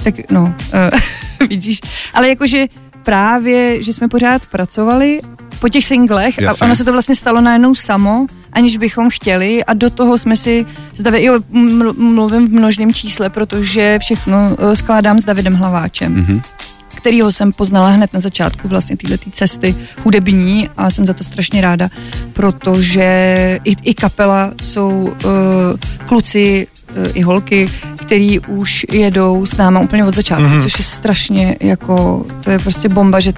Tak 0.04 0.14
no, 0.30 0.54
uh, 0.74 0.98
vidíš. 1.48 1.80
Ale 2.14 2.28
jakože 2.28 2.66
právě, 3.04 3.82
že 3.82 3.92
jsme 3.92 4.08
pořád 4.08 4.46
pracovali 4.46 5.20
po 5.60 5.68
těch 5.68 5.84
singlech 5.84 6.38
Jasně. 6.38 6.60
a 6.60 6.64
ono 6.64 6.76
se 6.76 6.84
to 6.84 6.92
vlastně 6.92 7.14
stalo 7.14 7.40
najednou 7.40 7.74
samo, 7.74 8.26
aniž 8.52 8.76
bychom 8.76 9.10
chtěli 9.10 9.64
a 9.64 9.74
do 9.74 9.90
toho 9.90 10.18
jsme 10.18 10.36
si 10.36 10.66
s 10.94 11.02
David, 11.02 11.22
jo, 11.22 11.38
ml- 11.52 11.94
mluvím 11.98 12.48
v 12.48 12.52
množném 12.52 12.94
čísle, 12.94 13.30
protože 13.30 13.98
všechno 13.98 14.56
eh, 14.58 14.76
skládám 14.76 15.20
s 15.20 15.24
Davidem 15.24 15.54
Hlaváčem. 15.54 16.12
Mhm. 16.14 16.42
kterýho 16.94 17.32
jsem 17.32 17.52
poznala 17.52 17.88
hned 17.88 18.12
na 18.12 18.20
začátku 18.20 18.68
vlastně 18.68 18.96
této 18.96 19.30
cesty 19.30 19.74
hudební 20.04 20.68
a 20.76 20.90
jsem 20.90 21.06
za 21.06 21.12
to 21.12 21.24
strašně 21.24 21.60
ráda, 21.60 21.90
protože 22.32 23.04
i, 23.64 23.76
i 23.82 23.94
kapela 23.94 24.52
jsou 24.62 24.90
uh, 24.90 25.12
kluci 26.06 26.66
uh, 26.96 26.96
i 27.14 27.22
holky, 27.22 27.68
který 28.06 28.40
už 28.40 28.86
jedou 28.92 29.46
s 29.46 29.56
náma 29.56 29.80
úplně 29.80 30.04
od 30.04 30.14
začátku, 30.14 30.44
mm-hmm. 30.44 30.62
což 30.62 30.78
je 30.78 30.84
strašně 30.84 31.56
jako, 31.60 32.26
to 32.44 32.50
je 32.50 32.58
prostě 32.58 32.88
bomba, 32.88 33.20
že 33.20 33.32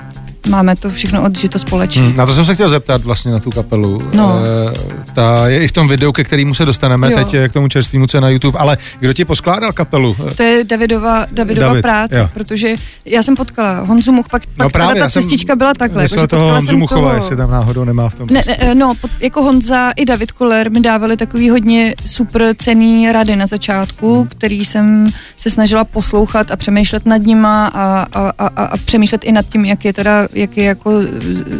máme 0.48 0.76
to 0.76 0.90
všechno 0.90 1.22
odžito 1.24 1.58
společně. 1.58 2.02
Hmm, 2.02 2.16
na 2.16 2.26
to 2.26 2.32
jsem 2.32 2.44
se 2.44 2.54
chtěl 2.54 2.68
zeptat 2.68 3.04
vlastně 3.04 3.32
na 3.32 3.38
tu 3.38 3.50
kapelu. 3.50 4.02
No. 4.14 4.38
E, 4.38 5.12
ta 5.14 5.48
je 5.48 5.64
i 5.64 5.68
v 5.68 5.72
tom 5.72 5.88
videu, 5.88 6.12
ke 6.12 6.24
kterému 6.24 6.54
se 6.54 6.64
dostaneme 6.64 7.12
Jo. 7.12 7.18
teď 7.18 7.34
eh, 7.34 7.48
k 7.48 7.52
tomu 7.52 7.68
čerstvému, 7.68 8.06
co 8.06 8.16
je 8.16 8.20
na 8.20 8.28
YouTube, 8.28 8.58
ale 8.58 8.78
kdo 8.98 9.12
ti 9.12 9.24
poskládal 9.24 9.72
kapelu? 9.72 10.16
To 10.36 10.42
je 10.42 10.64
Davidova, 10.64 11.26
Davidova 11.32 11.66
David, 11.66 11.82
práce, 11.82 12.18
jo. 12.18 12.28
protože 12.34 12.74
já 13.04 13.22
jsem 13.22 13.36
potkala 13.36 13.80
Honzu 13.80 14.12
Much, 14.12 14.28
pak, 14.30 14.42
pak 14.46 14.64
No 14.64 14.70
právě, 14.70 15.02
ta 15.02 15.10
cestička 15.10 15.56
byla 15.56 15.72
takhle. 15.78 16.02
Myslel 16.02 16.26
toho 16.26 16.50
Honzu 16.52 16.76
Muchova, 16.76 17.00
toho- 17.00 17.14
jestli 17.16 17.36
tam 17.36 17.50
náhodou 17.50 17.84
nemá 17.84 18.08
v 18.08 18.14
tom. 18.14 18.28
Ne, 18.30 18.42
testu. 18.42 18.64
ne, 18.64 18.74
no, 18.74 18.94
jako 19.20 19.42
Honza 19.42 19.90
i 19.90 20.04
David 20.04 20.32
Koller 20.32 20.70
mi 20.70 20.80
dávali 20.80 21.16
takový 21.16 21.50
hodně 21.50 21.94
super 22.06 22.54
cený 22.58 23.12
rady 23.12 23.36
na 23.36 23.46
začátku, 23.46 24.16
Hmm. 24.16 24.26
který 24.28 24.64
jsem 24.64 25.10
se 25.36 25.50
snažila 25.50 25.84
poslouchat 25.84 26.50
a 26.50 26.56
přemýšlet 26.56 27.06
nad 27.06 27.16
nima 27.22 27.66
a, 27.66 28.06
a, 28.14 28.32
a, 28.38 28.46
a 28.64 28.76
přemýšlet 28.76 29.24
i 29.24 29.32
nad 29.32 29.46
tím, 29.46 29.64
jak 29.64 29.84
je 29.84 29.92
teda, 29.92 30.28
jak 30.36 30.56
je 30.56 30.64
jako 30.64 30.90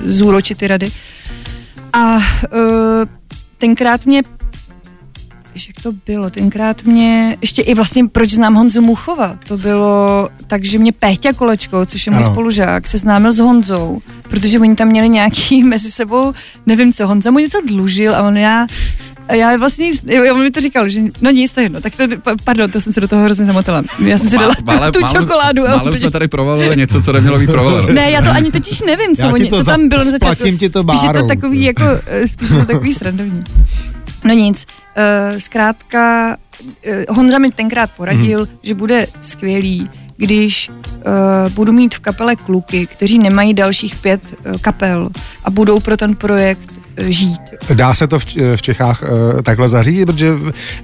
zúročit 0.04 0.58
ty 0.58 0.66
rady. 0.66 0.90
A 1.92 2.16
uh, 2.16 2.20
tenkrát 3.58 4.06
mě 4.06 4.22
Víš, 5.56 5.68
jak 5.68 5.82
to 5.82 5.92
bylo? 6.06 6.30
Tenkrát 6.30 6.82
mě, 6.82 7.36
ještě 7.40 7.62
i 7.62 7.74
vlastně, 7.74 8.08
proč 8.08 8.30
znám 8.30 8.54
Honzu 8.54 8.82
Muchova, 8.82 9.38
to 9.48 9.58
bylo 9.58 10.28
tak, 10.46 10.64
že 10.64 10.78
mě 10.78 10.92
Péťa 10.92 11.32
Kolečko, 11.32 11.86
což 11.86 12.06
je 12.06 12.12
můj 12.12 12.24
Ano. 12.24 12.32
spolužák, 12.32 12.86
se 12.86 12.98
známil 12.98 13.32
s 13.32 13.38
Honzou, 13.38 14.00
protože 14.22 14.60
oni 14.60 14.76
tam 14.76 14.88
měli 14.88 15.08
nějaký 15.08 15.64
mezi 15.72 15.90
sebou, 15.90 16.32
nevím 16.66 16.92
co, 16.92 17.06
Honza 17.06 17.30
mu 17.30 17.38
něco 17.38 17.60
dlužil 17.66 18.14
a 18.14 18.22
on 18.22 18.36
já, 18.36 18.66
já 19.34 19.56
vlastně, 19.56 19.90
jo, 20.06 20.34
on 20.34 20.40
mi 20.42 20.50
to 20.50 20.60
říkal, 20.60 20.88
že 20.88 21.00
no 21.20 21.30
nic, 21.30 21.52
to 21.52 21.60
je 21.60 21.64
jedno, 21.64 21.80
tak 21.80 21.96
to, 21.96 22.04
pa- 22.22 22.36
pardon, 22.44 22.70
to 22.70 22.80
jsem 22.80 22.92
se 22.92 23.00
do 23.00 23.08
toho 23.08 23.22
hrozně 23.24 23.44
zamotala. 23.44 23.82
Já 24.04 24.18
jsem 24.18 24.28
si 24.28 24.38
dala 24.38 24.54
tu, 24.54 25.00
tu 25.00 25.06
čokoládu. 25.18 25.64
a 25.64 25.68
Málem 25.68 25.82
úplně- 25.86 25.96
jsme 25.98 26.10
tady 26.10 26.28
provalili 26.28 26.76
něco, 26.76 27.02
co 27.02 27.12
nemělo 27.12 27.38
být 27.38 27.46
provaleno. 27.46 27.92
ne, 27.92 28.10
já 28.10 28.22
to 28.22 28.30
ani 28.30 28.52
totiž 28.52 28.82
nevím, 28.82 29.16
co, 29.16 29.22
Já 29.26 29.28
ti 29.28 29.34
oni, 29.34 29.50
to 29.50 29.56
co 29.56 29.62
za- 29.62 29.72
tam 29.72 29.88
bylo 29.88 30.04
na 30.04 30.10
začátku. 30.10 30.44
ti 30.58 30.70
to 30.70 30.82
Spíš 30.82 31.02
je 31.02 31.20
to 31.20 31.26
takový 31.26 31.62
jako, 31.64 31.82
eh, 32.06 32.28
spíš 32.28 32.50
je 32.50 32.56
to 32.58 32.64
takový 32.64 32.94
srandovní. 32.94 33.44
No 34.24 34.34
nic, 34.34 34.66
uh, 35.32 35.38
zkrátka 35.38 36.36
uh, 37.08 37.16
Honza 37.16 37.38
mi 37.38 37.50
tenkrát 37.50 37.90
poradil, 37.96 38.40
Mhm. 38.40 38.48
mm. 38.52 38.58
že 38.62 38.74
bude 38.74 39.06
skvělý, 39.20 39.88
když 40.16 40.68
uh, 40.68 41.52
budu 41.52 41.72
mít 41.72 41.94
v 41.94 41.98
kapele 41.98 42.36
kluky, 42.36 42.86
kteří 42.86 43.18
nemají 43.18 43.54
dalších 43.54 43.96
pět 43.96 44.20
uh, 44.46 44.56
kapel 44.60 45.08
a 45.44 45.50
budou 45.50 45.80
pro 45.80 45.96
ten 45.96 46.14
projekt 46.14 46.70
žít. 47.08 47.40
Dá 47.74 47.94
se 47.94 48.06
to 48.06 48.18
v, 48.18 48.24
Čechách 48.62 49.02
uh, 49.02 49.42
takhle 49.42 49.68
zařídit, 49.68 50.06
protože 50.06 50.32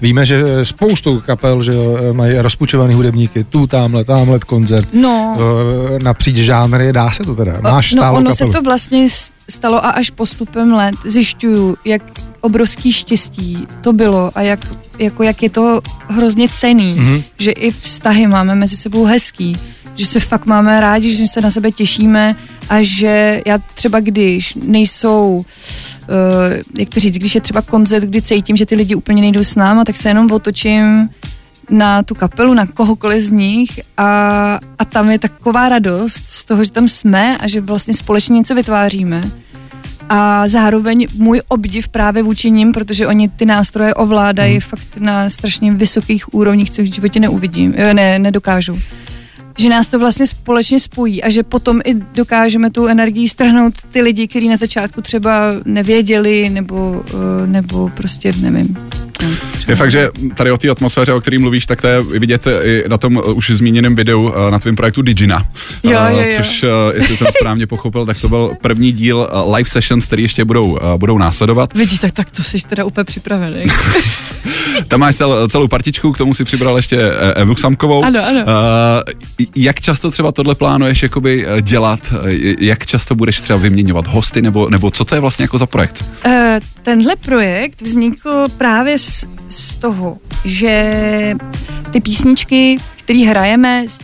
víme, 0.00 0.26
že 0.26 0.44
spoustu 0.62 1.22
kapel 1.26 1.62
že 1.62 1.72
jo, 1.72 1.98
mají 2.12 2.38
rozpučovaný 2.38 2.94
hudebníky, 2.94 3.44
tu, 3.44 3.66
tamhle, 3.66 4.04
tamhle 4.04 4.38
koncert, 4.38 4.88
No, 4.92 5.36
uh, 5.38 5.98
napříč 6.02 6.36
žánry, 6.36 6.92
dá 6.92 7.10
se 7.10 7.22
to 7.24 7.34
teda? 7.34 7.52
Máš 7.60 7.94
no 7.94 8.02
ono 8.02 8.30
kapelu? 8.30 8.52
se 8.52 8.58
to 8.58 8.62
vlastně 8.62 9.06
stalo 9.50 9.84
a 9.84 9.88
až 9.90 10.10
postupem 10.10 10.72
let 10.72 10.94
zjišťuju, 11.04 11.76
jak 11.84 12.02
obrovský 12.40 12.92
štěstí 12.92 13.66
to 13.80 13.92
bylo 13.92 14.30
a 14.34 14.42
jak, 14.42 14.60
jako 14.98 15.22
jak 15.22 15.42
je 15.42 15.50
to 15.50 15.80
hrozně 16.08 16.48
cený, 16.48 16.94
Mhm. 16.94 17.06
mm-hmm. 17.14 17.22
že 17.38 17.50
i 17.50 17.70
vztahy 17.70 18.26
máme 18.26 18.54
mezi 18.54 18.76
sebou 18.76 19.04
hezký, 19.04 19.56
že 19.96 20.06
se 20.06 20.20
fakt 20.20 20.46
máme 20.46 20.80
rádi, 20.80 21.14
že 21.14 21.26
se 21.26 21.40
na 21.40 21.50
sebe 21.50 21.70
těšíme 21.70 22.36
a 22.68 22.82
že 22.82 23.42
já 23.46 23.58
třeba 23.74 24.00
když 24.00 24.54
nejsou, 24.54 25.44
uh, 26.08 26.14
jak 26.78 26.88
to 26.88 27.00
říct, 27.00 27.14
když 27.16 27.34
je 27.34 27.40
třeba 27.40 27.62
koncert, 27.62 28.04
kdy 28.04 28.22
cítím, 28.22 28.56
že 28.56 28.66
ty 28.66 28.74
lidi 28.74 28.94
úplně 28.94 29.22
nejdou 29.22 29.42
s 29.42 29.54
náma, 29.54 29.84
tak 29.84 29.96
se 29.96 30.08
jenom 30.08 30.32
otočím 30.32 31.10
na 31.70 32.02
tu 32.02 32.14
kapelu, 32.14 32.54
na 32.54 32.66
kohokoliv 32.66 33.22
z 33.22 33.30
nich 33.30 33.80
a, 33.96 34.58
a 34.78 34.84
tam 34.84 35.10
je 35.10 35.18
taková 35.18 35.68
radost 35.68 36.22
z 36.26 36.44
toho, 36.44 36.64
že 36.64 36.70
tam 36.70 36.88
jsme 36.88 37.38
a 37.38 37.48
že 37.48 37.60
vlastně 37.60 37.94
společně 37.94 38.34
něco 38.34 38.54
vytváříme. 38.54 39.30
A 40.08 40.48
zároveň 40.48 41.06
můj 41.14 41.40
obdiv 41.48 41.88
právě 41.88 42.22
vůči 42.22 42.50
nim, 42.50 42.72
protože 42.72 43.06
oni 43.06 43.28
ty 43.28 43.46
nástroje 43.46 43.94
ovládají 43.94 44.52
Mhm. 44.52 44.60
fakt 44.60 44.96
na 44.98 45.30
strašně 45.30 45.72
vysokých 45.72 46.34
úrovních, 46.34 46.70
co 46.70 46.82
v 46.82 46.94
životě 46.94 47.20
neuvidím, 47.20 47.74
eh, 47.76 47.94
ne, 47.94 48.18
nedokážu. 48.18 48.78
Že 49.58 49.68
nás 49.68 49.88
to 49.88 49.98
vlastně 49.98 50.26
společně 50.26 50.80
spojí 50.80 51.22
a 51.22 51.30
že 51.30 51.42
potom 51.42 51.80
i 51.84 51.94
dokážeme 51.94 52.70
tu 52.70 52.86
energii 52.86 53.28
strhnout 53.28 53.74
ty 53.90 54.00
lidi, 54.00 54.28
kteří 54.28 54.48
na 54.48 54.56
začátku 54.56 55.02
třeba 55.02 55.52
nevěděli 55.64 56.50
nebo, 56.50 57.04
eh, 57.08 57.46
nebo 57.46 57.88
prostě 57.88 58.32
nevím. 58.40 58.76
Třeba- 59.52 59.72
Je 59.72 59.76
fakt, 59.76 59.90
že 59.90 60.08
tady 60.34 60.52
o 60.52 60.56
té 60.58 60.68
atmosféře, 60.68 61.12
o 61.12 61.20
které 61.20 61.38
mluvíš, 61.38 61.66
tak 61.66 61.80
to 61.80 61.86
je 61.86 62.02
vidět 62.02 62.46
i 62.64 62.84
na 62.88 62.98
tom 62.98 63.16
uh, 63.16 63.36
už 63.36 63.50
zmíněném 63.50 63.94
videu 63.96 64.22
uh, 64.22 64.50
na 64.50 64.58
tvém 64.58 64.76
projektu 64.76 65.02
Digina. 65.02 65.46
Jo, 65.82 65.98
Uh, 66.02 66.18
jo, 66.18 66.24
jo. 66.30 66.36
Což, 66.36 66.62
uh, 66.62 66.68
jestli 66.94 67.16
jsem 67.16 67.26
správně 67.38 67.66
pochopil, 67.66 68.06
tak 68.06 68.20
to 68.20 68.28
byl 68.28 68.50
první 68.60 68.92
díl 68.92 69.28
uh, 69.46 69.54
live 69.54 69.70
sessions, 69.70 70.06
který 70.06 70.22
ještě 70.22 70.44
budou, 70.44 70.66
uh, 70.72 70.78
budou 70.96 71.18
následovat. 71.18 71.74
Vidíš, 71.74 71.98
tak, 71.98 72.10
tak 72.12 72.30
to 72.30 72.42
jsi 72.42 72.58
teda 72.68 72.84
úplně 72.84 73.04
připravený. 73.04 73.62
Tam 74.88 75.00
máš 75.00 75.16
cel, 75.16 75.48
celou 75.48 75.68
partičku, 75.68 76.12
k 76.12 76.18
tomu 76.18 76.34
si 76.34 76.44
přibral 76.44 76.76
ještě 76.76 77.00
Evu 77.34 77.54
Samkovou. 77.54 78.04
Ano, 78.04 78.20
ano. 78.26 78.40
Uh, 78.40 79.46
jak 79.56 79.80
často 79.80 80.10
třeba 80.10 80.32
tohle 80.32 80.54
plánuješ 80.54 81.02
jakoby 81.02 81.46
dělat? 81.60 82.00
Jak 82.60 82.86
často 82.86 83.14
budeš 83.14 83.40
třeba 83.40 83.58
vyměňovat 83.58 84.06
hosty, 84.06 84.42
nebo, 84.42 84.70
nebo 84.70 84.90
co 84.90 85.04
to 85.04 85.14
je 85.14 85.20
vlastně 85.20 85.42
jako 85.44 85.58
za 85.58 85.66
projekt? 85.66 86.04
Eh, 86.24 86.60
Tenhle 86.82 87.16
projekt 87.16 87.82
vznikl 87.82 88.48
právě 88.56 88.98
z, 88.98 89.24
z 89.48 89.74
toho, 89.74 90.18
že 90.44 91.36
ty 91.90 92.00
písničky, 92.00 92.78
které 92.96 93.18
hrajeme 93.18 93.84
z, 93.88 94.00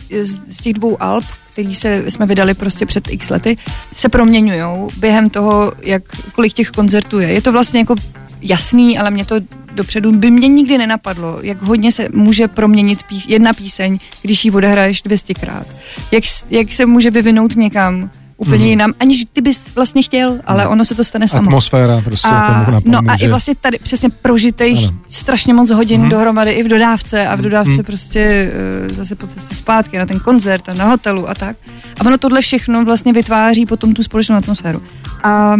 z, 0.47 0.61
těch 0.63 0.73
dvou 0.73 1.03
alb, 1.03 1.25
který 1.53 1.73
se, 1.73 2.11
jsme 2.11 2.25
vydali 2.25 2.53
prostě 2.53 2.85
před 2.85 3.07
x 3.11 3.29
lety, 3.29 3.57
se 3.93 4.09
proměňují 4.09 4.87
během 4.97 5.29
toho, 5.29 5.73
jak, 5.81 6.03
kolik 6.31 6.53
těch 6.53 6.69
koncertů 6.69 7.19
je. 7.19 7.27
Je 7.27 7.41
to 7.41 7.51
vlastně 7.51 7.79
jako 7.79 7.95
jasný, 8.41 8.97
ale 8.97 9.11
mě 9.11 9.25
to 9.25 9.35
dopředu 9.73 10.11
by 10.11 10.31
mě 10.31 10.47
nikdy 10.47 10.77
nenapadlo, 10.77 11.39
jak 11.41 11.61
hodně 11.61 11.91
se 11.91 12.07
může 12.13 12.47
proměnit 12.47 13.03
pís, 13.03 13.25
jedna 13.27 13.53
píseň, 13.53 13.97
když 14.21 14.45
ji 14.45 14.51
odehraješ 14.51 15.03
200krát. 15.03 15.63
Jak, 16.11 16.23
jak 16.49 16.71
se 16.71 16.85
může 16.85 17.11
vyvinout 17.11 17.55
někam 17.55 18.11
úplně 18.39 18.63
mm. 18.63 18.69
jinam, 18.69 18.93
aniž 18.99 19.25
ty 19.33 19.41
bys 19.41 19.75
vlastně 19.75 20.03
chtěl, 20.03 20.39
ale 20.45 20.67
ono 20.67 20.85
se 20.85 20.95
to 20.95 21.03
stane 21.03 21.27
samo. 21.27 21.49
Atmosféra 21.49 22.01
prostě 22.01 22.27
A, 22.27 22.63
tomu 22.63 22.81
no 22.85 22.97
a 22.97 23.01
napomůže. 23.01 23.25
i 23.25 23.29
vlastně 23.29 23.55
tady 23.55 23.79
přesně 23.79 24.09
prožitých 24.09 24.77
Ano. 24.77 24.91
Mhm. 24.91 24.99
strašně 25.07 25.53
moc 25.53 25.71
hodin 25.71 26.01
mm. 26.01 26.09
dohromady 26.09 26.51
i 26.51 26.63
v 26.63 26.67
dodávce 26.67 27.27
a 27.27 27.35
v 27.35 27.41
dodávce 27.41 27.71
mm. 27.71 27.83
prostě 27.83 28.51
uh, 28.89 28.95
zase 28.95 29.15
po 29.15 29.27
cestě 29.27 29.55
zpátky 29.55 29.97
na 29.97 30.05
ten 30.05 30.19
koncert 30.19 30.69
a 30.69 30.73
na 30.73 30.85
hotelu 30.85 31.29
a 31.29 31.35
tak. 31.35 31.55
A 31.99 32.05
ono 32.05 32.17
tohle 32.17 32.41
všechno 32.41 32.85
vlastně 32.85 33.13
vytváří 33.13 33.65
potom 33.65 33.93
tu 33.93 34.03
společnou 34.03 34.35
atmosféru. 34.35 34.81
A, 35.23 35.55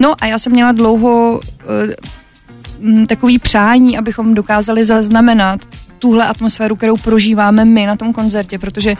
no 0.00 0.14
a 0.20 0.26
já 0.26 0.38
jsem 0.38 0.52
měla 0.52 0.72
dlouho 0.72 1.40
uh, 1.40 3.06
takový 3.06 3.38
přání, 3.38 3.98
abychom 3.98 4.34
dokázali 4.34 4.84
zaznamenat 4.84 5.60
tuhle 6.00 6.26
atmosféru, 6.26 6.76
kterou 6.76 6.96
prožíváme 6.96 7.64
my 7.64 7.86
na 7.86 7.96
tom 7.96 8.12
koncertě, 8.12 8.58
protože 8.58 8.94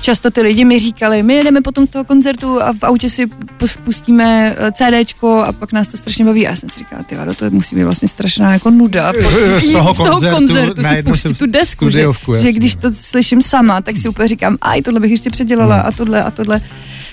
často 0.00 0.30
ty 0.30 0.40
lidi 0.42 0.64
mi 0.64 0.78
říkali, 0.78 1.22
my 1.22 1.34
jedeme 1.34 1.60
potom 1.60 1.86
z 1.86 1.90
toho 1.90 2.04
koncertu 2.04 2.62
a 2.62 2.72
v 2.72 2.82
autě 2.82 3.08
si 3.08 3.26
pus- 3.58 3.78
pustíme 3.84 4.56
eh, 4.58 4.72
CDčko 4.72 5.42
a 5.42 5.52
pak 5.52 5.72
nás 5.72 5.88
to 5.88 5.96
strašně 5.96 6.24
baví. 6.24 6.46
A 6.46 6.50
já 6.50 6.56
jsem 6.56 6.68
si 6.68 6.78
říkala, 6.78 7.02
ty 7.02 7.14
vado, 7.16 7.34
to 7.34 7.50
musí 7.50 7.76
být 7.76 7.84
vlastně 7.84 8.08
strašná 8.08 8.52
jako 8.52 8.70
nuda. 8.70 9.12
Z 9.58 9.70
toho 9.72 9.94
koncertu 9.94 10.76
si 10.76 10.82
najednou 10.82 11.12
pustit 11.12 11.28
si 11.28 11.34
tu 11.34 11.46
desku, 11.46 11.90
že, 11.90 12.06
že 12.42 12.52
když 12.52 12.74
to 12.74 12.92
slyším 12.92 13.42
sama, 13.42 13.80
tak 13.82 13.96
si 13.96 14.08
úplně 14.08 14.28
říkám, 14.28 14.56
aj 14.60 14.82
tohle 14.82 15.00
bych 15.00 15.10
ještě 15.10 15.30
předělala 15.30 15.76
No. 15.76 15.86
a 15.86 15.90
tohle 15.92 16.22
a 16.22 16.30
tohle. 16.30 16.60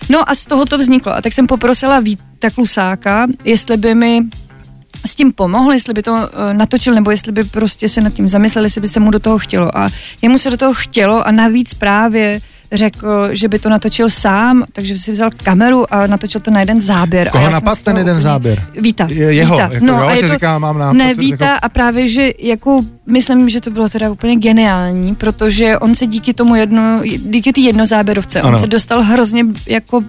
No 0.09 0.29
a 0.29 0.35
z 0.35 0.45
toho 0.45 0.65
to 0.65 0.77
vzniklo. 0.77 1.15
A 1.15 1.21
tak 1.21 1.33
jsem 1.33 1.47
poprosila 1.47 1.99
Víta 1.99 2.49
Klusáka, 2.55 3.27
jestli 3.43 3.77
by 3.77 3.95
mi 3.95 4.21
s 5.07 5.15
tím 5.15 5.33
pomohl, 5.33 5.71
jestli 5.73 5.93
by 5.93 6.03
to 6.03 6.11
uh, 6.11 6.19
natočil, 6.53 6.93
nebo 6.93 7.11
jestli 7.11 7.31
by 7.31 7.43
prostě 7.43 7.89
se 7.89 8.01
nad 8.01 8.13
tím 8.13 8.27
zamyslel, 8.29 8.63
jestli 8.63 8.81
by 8.81 8.87
se 8.87 8.99
mu 8.99 9.11
do 9.11 9.19
toho 9.19 9.37
chtělo. 9.37 9.77
A 9.77 9.89
jemu 10.21 10.37
se 10.37 10.49
do 10.49 10.57
toho 10.57 10.73
chtělo 10.73 11.27
a 11.27 11.31
navíc 11.31 11.73
právě 11.73 12.39
řekl, 12.71 13.29
že 13.31 13.47
by 13.47 13.59
to 13.59 13.69
natočil 13.69 14.09
sám, 14.09 14.63
takže 14.73 14.97
si 14.97 15.11
vzal 15.11 15.29
kameru 15.43 15.93
a 15.93 16.07
natočil 16.07 16.41
to 16.41 16.51
na 16.51 16.59
jeden 16.59 16.81
záběr. 16.81 17.29
Koho 17.29 17.49
napadl 17.49 17.81
ten 17.83 17.97
jeden 17.97 18.21
záběr? 18.21 18.63
Víta. 18.81 19.07
Je- 19.11 19.33
jeho, 19.33 19.55
Víta. 19.55 19.69
jako 19.73 19.85
jo, 19.85 19.95
a 19.95 20.11
je 20.11 20.15
že 20.21 20.27
to- 20.27 20.33
říká, 20.33 20.59
mám 20.59 20.77
nápad, 20.77 20.93
Ne, 20.93 21.13
Víta 21.13 21.45
jako- 21.45 21.65
a 21.65 21.69
právě, 21.69 22.07
že 22.07 22.31
jako 22.39 22.81
myslím, 23.05 23.49
že 23.49 23.61
to 23.61 23.69
bylo 23.69 23.89
teda 23.89 24.09
úplně 24.11 24.35
geniální, 24.35 25.15
protože 25.15 25.77
on 25.77 25.95
se 25.95 26.05
díky 26.07 26.33
tomu 26.33 26.55
jedno, 26.55 27.01
díky 27.17 27.53
té 27.53 27.61
jednozáběrovce, 27.61 28.41
Ano. 28.41 28.53
on 28.53 28.59
se 28.59 28.67
dostal 28.67 29.03
hrozně 29.03 29.45
jako 29.67 30.03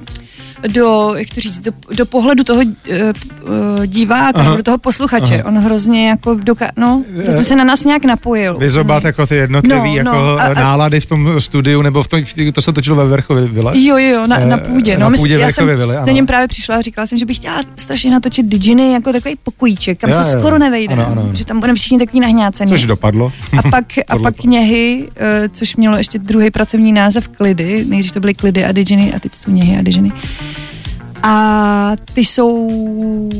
do, 0.69 1.13
jak 1.17 1.29
to 1.35 1.41
říct, 1.41 1.61
do, 1.61 1.73
do 1.95 2.07
pohledu 2.07 2.45
toho 2.45 2.61
uh, 2.63 3.87
diváka, 3.87 4.41
Aha. 4.41 4.57
do 4.57 4.63
toho 4.63 4.79
posluchače. 4.79 5.35
Aha. 5.35 5.45
On 5.49 5.59
hrozně 5.59 6.09
jako 6.09 6.35
doka- 6.35 6.71
no, 6.77 7.03
prostě 7.25 7.45
se 7.45 7.57
na 7.57 7.65
nás 7.65 7.85
nějak 7.85 8.05
napojil. 8.05 8.59
Vyzobat 8.59 9.05
jako 9.05 9.27
ty 9.27 9.35
jednotlivý 9.37 9.91
No, 9.91 9.97
jako 9.97 10.11
no, 10.13 10.39
a- 10.41 10.55
nálady 10.55 11.01
v 11.01 11.07
tom 11.07 11.41
studiu, 11.41 11.83
nebo 11.83 12.03
v 12.03 12.09
tom, 12.09 12.21
to 12.53 12.61
se 12.63 12.73
točilo 12.73 12.97
ve 12.97 13.07
Verchově 13.09 13.47
vile? 13.49 13.73
Jo, 13.81 13.97
jo, 13.97 14.27
na, 14.27 14.39
na 14.39 14.57
Eh, 14.57 14.61
půdě. 14.61 14.99
na 14.99 15.05
No, 15.05 15.11
my- 15.11 15.19
půdě 15.19 15.35
já 15.39 15.51
jsem 15.51 15.67
vily, 15.67 15.95
za 15.95 16.01
ano. 16.03 16.13
ním 16.13 16.27
právě 16.27 16.49
přišla 16.49 16.77
a 16.77 16.81
říkala 16.81 17.07
jsem, 17.07 17.19
že 17.19 17.27
bych 17.27 17.37
chtěla 17.37 17.61
strašně 17.77 18.11
natočit 18.11 18.47
Diginy 18.47 18.93
jako 18.93 19.13
takový 19.13 19.35
pokojíček, 19.43 19.99
kam 20.01 20.11
Jo, 20.11 20.23
se 20.23 20.33
jo. 20.33 20.39
skoro 20.41 20.59
nevejde. 20.59 20.95
Ano, 20.95 21.07
ano, 21.07 21.23
ano. 21.23 21.35
Že 21.35 21.45
tam 21.45 21.61
budeme 21.61 21.77
všichni 21.77 21.99
takový 21.99 22.21
nahňácený. 22.21 22.71
Což 22.71 22.87
dopadlo. 22.87 23.33
A 23.59 23.63
pak, 23.71 23.85
a 24.09 24.19
pak 24.19 24.43
něhy, 24.45 25.09
což 25.53 25.77
mělo 25.77 25.97
ještě 25.97 26.19
druhý 26.19 26.51
pracovní 26.51 26.93
název 26.93 27.29
Klidy, 27.29 27.85
nejdřív 27.89 28.13
to 28.13 28.21
byly 28.21 28.35
Klidy 28.35 28.65
a 28.65 28.73
Diginy 28.73 29.15
a 29.15 29.19
teď 29.21 29.35
jsou 29.35 29.51
něhy 29.51 29.79
a 29.79 29.83
Diginy. 29.83 30.13
A 31.23 31.93
ty 32.15 32.21
jsou, 32.25 32.69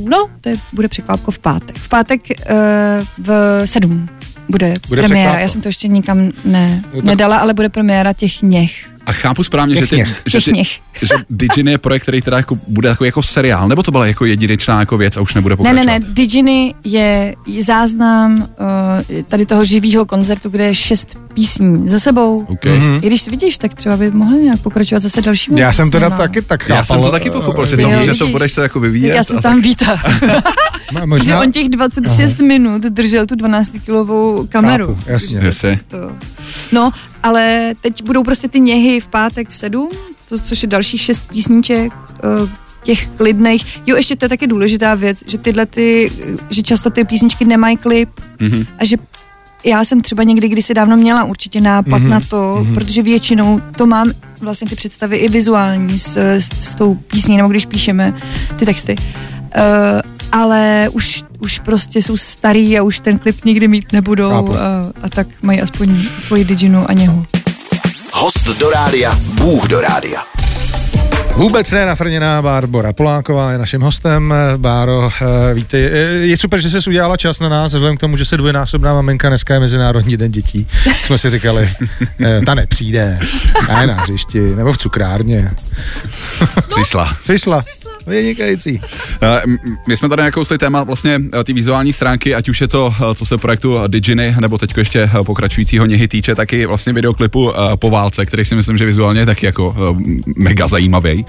no, 0.09 0.29
to 0.41 0.49
je, 0.49 0.57
bude 0.73 0.89
překvápko 0.89 1.31
v 1.31 1.39
pátek. 1.39 1.79
V 1.79 1.89
pátek 1.89 2.21
uh, 2.31 3.07
v 3.19 3.63
sedm 3.67 4.09
bude, 4.49 4.75
Bude 4.89 5.03
premiéra. 5.03 5.25
překvápko. 5.31 5.43
Já 5.43 5.49
jsem 5.49 5.61
to 5.61 5.69
ještě 5.69 5.89
nikam 5.89 6.31
ne, 6.45 6.83
tak- 6.95 7.05
nedala, 7.05 7.37
ale 7.37 7.55
bude 7.55 7.69
premiéra 7.69 8.13
těch 8.13 8.43
něch. 8.43 8.91
A 9.09 9.13
chápu 9.13 9.45
správně, 9.45 9.77
že, 9.77 9.87
ty, 9.87 10.05
že, 10.27 10.41
ty, 10.41 10.63
že 11.03 11.15
Diginy 11.31 11.71
je 11.71 11.79
projekt, 11.79 12.03
který 12.03 12.23
teda 12.23 12.37
jako 12.37 12.59
bude 12.69 12.89
takový 12.89 13.09
jako 13.09 13.23
seriál, 13.23 13.69
nebo 13.69 13.83
to 13.83 13.91
byla 13.91 14.07
jako 14.07 14.25
jedinečná 14.25 14.81
jako 14.81 14.99
věc 14.99 15.17
a 15.17 15.21
už 15.21 15.35
nebude 15.35 15.53
Ne, 15.53 15.57
pokračovat? 15.57 15.85
ne, 15.87 15.99
ne, 15.99 16.07
Diginy 16.09 16.75
je, 16.85 17.35
je 17.47 17.65
záznam 17.65 18.41
uh, 18.41 18.47
tady 19.29 19.47
toho 19.47 19.65
živého 19.65 20.07
koncertu, 20.07 20.49
kde 20.49 20.65
je 20.65 20.75
šest 20.75 21.19
písní 21.35 21.89
za 21.89 21.99
sebou. 21.99 22.45
Okay. 22.49 22.79
Mhm. 22.79 22.89
Mm-hmm. 22.89 23.05
I 23.05 23.07
když 23.07 23.23
to 23.23 23.31
vidíš, 23.31 23.59
tak 23.59 23.75
třeba 23.75 23.97
by 23.97 24.11
mohli 24.11 24.39
nějak 24.43 24.61
pokračovat 24.61 25.01
zase 25.01 25.23
další. 25.23 25.51
Já 25.57 25.73
jsem 25.73 25.91
teda 25.91 26.11
taky 26.11 26.43
tak 26.43 26.63
chápal. 26.63 26.77
Já 26.77 26.85
jsem 26.85 27.03
to 27.03 27.11
taky 27.11 27.31
pochopil, 27.31 27.67
že, 27.67 27.77
to, 27.77 27.83
Jo, 27.83 28.03
že 28.03 28.15
to 28.15 28.27
budeš 28.29 28.53
se 28.53 28.63
jako 28.63 28.81
vyvíjet. 28.81 29.15
Já 29.17 29.25
se 29.25 29.41
tam 29.43 29.61
vítá. 29.61 29.97
Mo- 30.93 31.01
že 31.01 31.07
Možná, 31.07 31.41
on 31.41 31.53
těch 31.53 31.69
26 31.69 32.39
minut 32.39 32.83
držel 32.83 33.27
tu 33.27 33.35
12-kilovou 33.35 34.47
kameru. 34.49 34.87
Chápu, 34.95 35.11
jasně. 35.11 35.39
Jasně. 35.43 35.81
To. 35.89 36.13
No, 36.73 36.91
ale 37.23 37.73
teď 37.81 38.03
budou 38.05 38.25
prostě 38.25 38.49
ty 38.49 38.61
něhy 38.61 39.01
v 39.01 39.09
pátek 39.09 39.49
v 39.49 39.57
sedm, 39.57 39.89
to, 40.29 40.39
což 40.39 40.63
je 40.63 40.69
dalších 40.69 41.01
šest 41.01 41.23
písniček, 41.29 41.93
eh, 42.17 42.51
těch 42.83 43.09
klidných. 43.09 43.81
Jo, 43.87 43.97
ještě 43.97 44.17
to 44.17 44.25
je 44.25 44.29
taky 44.29 44.47
důležitá 44.47 44.95
věc, 44.95 45.19
že 45.27 45.39
tyhle 45.39 45.67
ty, 45.67 46.13
že 46.51 46.63
často 46.63 46.91
ty 46.91 47.05
písničky 47.05 47.45
nemají 47.45 47.77
klip 47.77 48.09
Mhm. 48.41 48.67
a 48.79 48.85
že 48.85 48.97
já 49.65 49.85
jsem 49.85 50.01
třeba 50.01 50.23
někdy 50.23 50.49
kdysi 50.49 50.75
dávno 50.75 50.97
měla 50.97 51.25
určitě 51.25 51.61
nápad 51.61 51.99
Mhm. 51.99 52.07
mm-hmm. 52.07 52.11
na 52.11 52.21
to, 52.21 52.37
mm-hmm. 52.61 52.75
protože 52.75 53.03
většinou 53.03 53.61
to 53.77 53.87
mám 53.87 54.11
vlastně 54.41 54.69
ty 54.69 54.77
představy 54.77 55.17
i 55.17 55.29
vizuální 55.29 55.99
s, 55.99 56.17
s, 56.17 56.49
s 56.61 56.75
tou 56.75 56.95
písní, 56.95 57.37
nebo 57.37 57.49
když 57.49 57.67
píšeme 57.67 58.15
ty 58.57 58.67
texty. 58.67 58.97
Uh, 59.57 60.18
ale 60.33 60.89
už, 60.93 61.25
už 61.39 61.59
prostě 61.59 62.03
jsou 62.03 62.17
starý 62.17 62.79
a 62.79 62.83
už 62.83 63.01
ten 63.01 63.19
klip 63.19 63.45
nikdy 63.45 63.69
mít 63.69 63.93
nebudou 63.93 64.31
Chápu. 64.31 64.55
a, 64.55 64.59
a 65.03 65.09
tak 65.09 65.27
mají 65.43 65.61
aspoň 65.61 66.03
svoji 66.19 66.45
diginu 66.45 66.91
a 66.91 66.93
něhu. 66.93 67.27
Host 68.13 68.49
do 68.59 68.71
rádia, 68.71 69.19
Bůh 69.35 69.69
do 69.69 69.81
rádia. 69.81 70.21
Vůbec 71.37 71.71
ne 71.71 71.87
nafrněná 71.87 72.43
Bárbora 72.43 72.93
Poláková 72.93 73.53
je 73.53 73.59
naším 73.59 73.81
hostem. 73.81 74.35
Báro, 74.57 75.11
eh, 75.23 75.55
víte, 75.55 75.79
eh, 75.79 75.99
je 76.27 76.37
super, 76.37 76.61
že 76.61 76.71
jsi 76.71 76.91
udělala 76.91 77.17
čas 77.17 77.41
na 77.41 77.49
nás, 77.49 77.75
vzhledem 77.75 77.97
k 77.97 78.01
tomu, 78.01 78.17
že 78.17 78.25
se 78.25 78.37
dvojnásobná 78.37 78.95
maminka, 78.95 79.29
dneska 79.29 79.55
je 79.55 79.61
Mezinárodní 79.61 80.17
den 80.17 80.31
dětí. 80.31 80.67
Jsme 81.05 81.19
si 81.19 81.31
říkali, 81.31 81.71
eh, 82.21 82.41
ta 82.47 82.55
nepřijde, 82.55 83.19
ne 83.69 83.87
na 83.87 83.95
hřišti, 83.95 84.41
nebo 84.41 84.73
v 84.73 84.79
cukrárně. 84.79 85.53
Přišla. 86.69 87.17
Přišla, 87.25 87.63
vynikající. 88.09 88.81
Eh, 89.23 89.43
My 89.89 89.97
jsme 89.97 90.09
tady 90.09 90.23
nakousli 90.23 90.59
téma 90.59 90.83
vlastně 90.83 91.21
eh, 91.41 91.45
ty 91.45 91.53
vizuální 91.53 91.93
stránky, 91.93 92.35
ať 92.35 92.49
už 92.49 92.61
je 92.61 92.69
to, 92.69 92.95
eh, 92.97 93.15
co 93.15 93.27
se 93.27 93.39
projektu 93.39 93.77
Diginy, 93.89 94.35
nebo 94.41 94.59
teď 94.59 94.77
ještě 94.77 95.11
pokračujícího 95.27 95.87
něhy 95.87 96.09
týče, 96.09 96.35
taky 96.35 96.67
vlastně 96.67 96.93
videoklipu 96.93 97.53
po 97.81 97.91
válce, 97.91 98.27
který 98.27 98.45
si 98.45 98.55
myslím, 98.55 98.79
že 98.79 98.87
vizuálně 98.87 99.27
taky 99.27 99.47
jako 99.47 99.97
mega 100.37 100.69
zajímavý. 100.69 101.27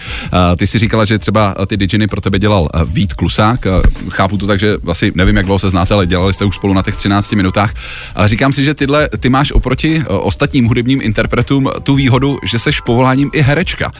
Ty 0.57 0.67
si 0.67 0.79
říkala, 0.79 1.05
že 1.05 1.19
třeba 1.19 1.55
ty 1.67 1.77
Diginy 1.77 2.07
pro 2.07 2.21
tebe 2.21 2.39
dělal 2.39 2.69
Vít 2.85 3.13
Klusák. 3.13 3.67
Chápu 4.09 4.37
to 4.37 4.47
tak, 4.47 4.59
že 4.59 4.73
asi 4.87 5.11
nevím, 5.15 5.37
jak 5.37 5.45
dlouho 5.45 5.59
se 5.59 5.69
znáte, 5.69 5.93
ale 5.93 6.05
dělali 6.07 6.33
jste 6.33 6.45
už 6.45 6.55
spolu 6.55 6.73
na 6.73 6.81
těch 6.81 6.95
13 6.95 7.31
minutách. 7.31 7.73
Ale 8.15 8.29
říkám 8.29 8.53
si, 8.53 8.65
že 8.65 8.73
tyhle, 8.73 9.09
ty 9.19 9.29
máš 9.29 9.51
oproti 9.51 10.03
ostatním 10.07 10.65
hudebním 10.65 11.01
interpretům 11.01 11.71
tu 11.83 11.95
výhodu, 11.95 12.37
že 12.43 12.59
seš 12.59 12.79
povoláním 12.79 13.31
i 13.33 13.41
herečka. 13.41 13.91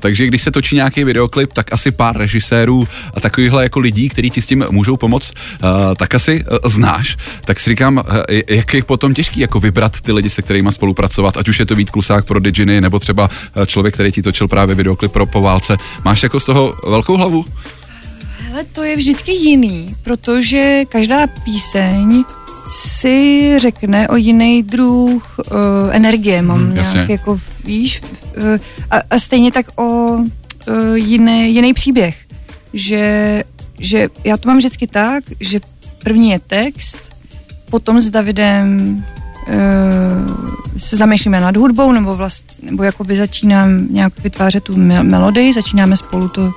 Takže 0.00 0.26
když 0.26 0.42
se 0.42 0.50
točí 0.50 0.74
nějaký 0.76 1.04
videoklip, 1.04 1.52
tak 1.52 1.72
asi 1.72 1.90
pár 1.90 2.19
režisérů 2.20 2.88
a 3.14 3.20
takovýchhle 3.20 3.62
jako 3.62 3.78
lidí, 3.80 4.08
kteří 4.08 4.30
ti 4.30 4.42
s 4.42 4.46
tím 4.46 4.64
můžou 4.70 4.96
pomoct, 4.96 5.32
eh, 5.34 5.66
tak 5.96 6.14
asi 6.14 6.44
eh, 6.46 6.68
znáš. 6.68 7.16
Tak 7.44 7.60
si 7.60 7.70
říkám, 7.70 8.02
eh, 8.28 8.42
jak 8.48 8.74
je 8.74 8.82
potom 8.84 9.14
těžký 9.14 9.40
jako 9.40 9.60
vybrat 9.60 10.00
ty 10.00 10.12
lidi, 10.12 10.30
se 10.30 10.42
kterými 10.42 10.72
spolupracovat, 10.72 11.36
ať 11.36 11.48
už 11.48 11.58
je 11.58 11.66
to 11.66 11.74
Vít 11.74 11.90
Klusák 11.90 12.26
pro 12.26 12.40
Diginy, 12.40 12.80
nebo 12.80 12.98
třeba 12.98 13.30
člověk, 13.66 13.94
který 13.94 14.12
ti 14.12 14.22
točil 14.22 14.48
právě 14.48 14.74
videoklip 14.74 15.12
pro 15.12 15.26
po 15.26 15.40
válce. 15.40 15.76
Máš 16.04 16.22
jako 16.22 16.40
z 16.40 16.44
toho 16.44 16.74
velkou 16.86 17.16
hlavu? 17.16 17.44
Ale 18.52 18.64
to 18.64 18.84
je 18.84 18.96
vždycky 18.96 19.32
jiný, 19.32 19.96
protože 20.02 20.84
každá 20.88 21.26
píseň 21.26 22.24
si 22.70 23.54
řekne 23.58 24.08
o 24.08 24.16
jiný 24.16 24.62
druh 24.62 25.38
uh, 25.38 25.54
energie, 25.90 26.42
mám 26.42 26.58
Hmm, 26.58 26.74
nějak 26.74 27.08
jako, 27.08 27.40
víš, 27.64 28.00
uh, 28.36 28.58
a, 28.90 28.96
a 29.10 29.18
stejně 29.18 29.52
tak 29.52 29.80
o 29.80 30.18
uh, 30.70 30.94
jiný, 30.94 31.54
jiný 31.54 31.74
příběh, 31.74 32.16
že, 32.72 33.42
že 33.80 34.08
já 34.24 34.36
to 34.36 34.48
mám 34.48 34.58
vždycky 34.58 34.86
tak, 34.86 35.24
že 35.40 35.60
první 36.02 36.30
je 36.30 36.38
text, 36.38 36.98
potom 37.70 38.00
s 38.00 38.10
Davidem 38.10 38.96
uh, 39.48 39.54
se 40.78 40.96
zamýšlíme 40.96 41.40
nad 41.40 41.56
hudbou, 41.56 41.92
nebo 41.92 42.16
vlastně, 42.16 42.70
nebo 42.70 42.82
jakoby 42.82 43.16
začínám 43.16 43.86
nějak 43.90 44.22
vytvářet 44.22 44.64
tu 44.64 44.72
me- 44.72 45.02
melodii, 45.02 45.54
začínáme 45.54 45.96
spolu 45.96 46.28
to, 46.28 46.52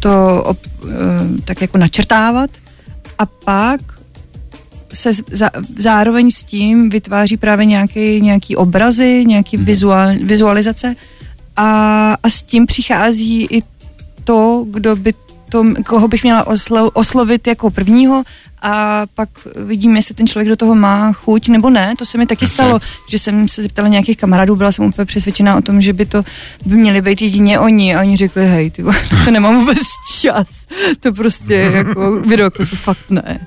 to 0.00 0.42
op, 0.46 0.58
uh, 0.84 0.90
tak 1.44 1.60
jako 1.60 1.78
načrtávat. 1.78 2.50
A 3.18 3.26
pak 3.26 3.80
se 4.92 5.10
za, 5.30 5.50
zároveň 5.78 6.30
s 6.30 6.44
tím 6.44 6.90
vytváří 6.90 7.36
právě 7.36 7.66
nějaký, 7.66 8.20
nějaký 8.20 8.56
obrazy, 8.56 9.24
nějaký 9.26 9.56
vizuál, 9.56 10.08
vizualizace 10.22 10.96
a, 11.56 12.16
a 12.22 12.28
s 12.28 12.42
tím 12.42 12.66
přichází 12.66 13.46
i 13.50 13.62
to, 14.24 14.64
kdo 14.70 14.96
by 14.96 15.14
to, 15.48 15.64
koho 15.86 16.08
bych 16.08 16.22
měla 16.22 16.46
oslo, 16.46 16.90
oslovit 16.90 17.46
jako 17.46 17.70
prvního 17.70 18.22
a 18.62 19.02
pak 19.14 19.28
vidím, 19.56 19.96
jestli 19.96 20.14
ten 20.14 20.26
člověk 20.26 20.48
do 20.48 20.56
toho 20.56 20.74
má 20.74 21.12
chuť 21.12 21.48
nebo 21.48 21.70
ne. 21.70 21.94
To 21.98 22.04
se 22.04 22.18
mi 22.18 22.26
taky 22.26 22.44
Jasně. 22.44 22.54
stalo, 22.54 22.80
že 23.08 23.18
jsem 23.18 23.48
se 23.48 23.62
zeptala 23.62 23.88
nějakých 23.88 24.16
kamarádů, 24.16 24.56
byla 24.56 24.72
jsem 24.72 24.84
úplně 24.84 25.06
přesvědčená 25.06 25.56
o 25.56 25.60
tom, 25.60 25.80
že 25.80 25.92
by 25.92 26.06
to 26.06 26.22
by 26.66 26.76
měli 26.76 27.02
být 27.02 27.22
jedině 27.22 27.58
oni 27.58 27.94
a 27.94 28.00
oni 28.00 28.16
řekli, 28.16 28.46
hej, 28.46 28.70
ty, 28.70 28.84
to 29.24 29.30
nemám 29.30 29.60
vůbec 29.60 29.78
čas. 30.20 30.46
To 31.00 31.12
prostě 31.12 31.54
jako 31.72 32.20
videoklipu 32.20 32.76
fakt 32.76 33.10
ne. 33.10 33.46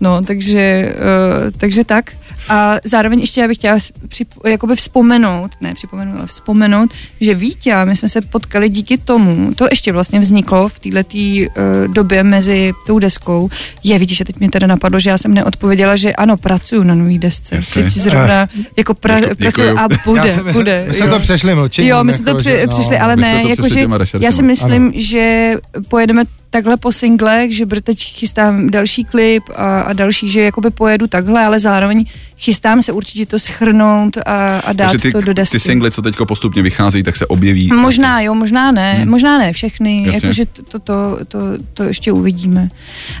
No, 0.00 0.22
takže, 0.22 0.94
uh, 0.94 1.50
takže 1.58 1.84
tak. 1.84 2.12
A 2.50 2.76
zároveň 2.84 3.20
ještě 3.20 3.40
já 3.40 3.48
bych 3.48 3.56
chtěla 3.56 3.78
přip, 4.08 4.28
jakoby 4.46 4.76
vzpomenout, 4.76 5.50
ne 5.60 5.74
připomenout, 5.74 6.18
ale 6.18 6.26
vzpomenout, 6.26 6.90
že 7.20 7.34
Vítě, 7.34 7.74
my 7.84 7.96
jsme 7.96 8.08
se 8.08 8.20
potkali 8.20 8.68
díky 8.68 8.98
tomu, 8.98 9.50
to 9.54 9.66
ještě 9.70 9.92
vlastně 9.92 10.20
vzniklo 10.20 10.68
v 10.68 10.78
této 10.78 10.98
uh, 11.08 11.94
době 11.94 12.22
mezi 12.22 12.72
tou 12.86 12.98
deskou. 12.98 13.48
Je, 13.84 13.98
vidíš, 13.98 14.18
že 14.18 14.24
teď 14.24 14.40
mě 14.40 14.50
teda 14.50 14.66
napadlo, 14.66 15.00
že 15.00 15.10
já 15.10 15.18
jsem 15.18 15.34
neodpověděla, 15.34 15.96
že 15.96 16.12
ano, 16.12 16.36
pracuju 16.36 16.82
na 16.82 16.94
nový 16.94 17.18
desce. 17.18 17.54
Jasně. 17.56 17.82
Teď 17.82 17.92
zrovna 17.92 18.48
jako 18.76 18.94
pra, 18.94 19.20
Děku- 19.20 19.34
pracuju 19.36 19.78
a 19.78 19.88
bude, 20.04 20.20
Já 20.20 20.28
jsem- 20.34 20.44
my 20.44 20.50
jsme- 20.50 20.52
bude. 20.52 20.84
My 20.88 20.94
jsme 20.94 21.06
jo. 21.06 21.12
to 21.12 21.18
přešli 21.20 21.54
mlčením. 21.54 21.90
Jo, 21.90 22.04
my 22.04 22.12
jsme 22.12 22.24
to 22.24 22.30
jako, 22.30 22.38
při, 22.40 22.50
že- 22.50 22.66
no. 22.66 22.72
přišli, 22.72 22.98
ale 22.98 23.16
my 23.16 23.22
ne, 23.22 23.42
to 23.42 23.48
jakože 23.48 23.86
já 24.20 24.32
si 24.32 24.42
myslím, 24.42 24.92
že 24.96 25.54
pojedeme 25.88 26.24
takhle 26.50 26.76
po 26.76 26.92
singlech, 26.92 27.56
že 27.56 27.66
br- 27.66 27.80
teď 27.80 27.98
chystám 27.98 28.70
další 28.70 29.04
klip 29.04 29.42
a, 29.56 29.80
a 29.80 29.92
další, 29.92 30.28
že 30.28 30.40
jakoby 30.40 30.70
pojedu 30.70 31.06
takhle, 31.06 31.44
ale 31.44 31.58
zároveň 31.58 32.04
chystám 32.38 32.82
se 32.82 32.92
určitě 32.92 33.26
to 33.26 33.38
schrnout 33.38 34.16
a, 34.16 34.58
a 34.60 34.72
dát 34.72 34.90
Takže 34.90 34.98
ty, 35.02 35.12
to 35.12 35.20
do 35.20 35.32
desky. 35.34 35.52
ty 35.52 35.60
singly, 35.60 35.90
co 35.90 36.02
teď 36.02 36.16
postupně 36.28 36.62
vychází, 36.62 37.02
tak 37.02 37.16
se 37.16 37.26
objeví. 37.26 37.68
Možná 37.72 38.20
jo, 38.20 38.34
možná 38.34 38.72
ne, 38.72 38.94
Hmm. 38.94 39.08
možná 39.10 39.38
ne 39.38 39.52
všechny, 39.52 40.02
Jasně. 40.06 40.26
jakože 40.26 40.46
to, 40.46 40.62
to, 40.62 40.78
to, 40.78 41.18
to, 41.28 41.38
to 41.74 41.82
ještě 41.82 42.12
uvidíme. 42.12 42.68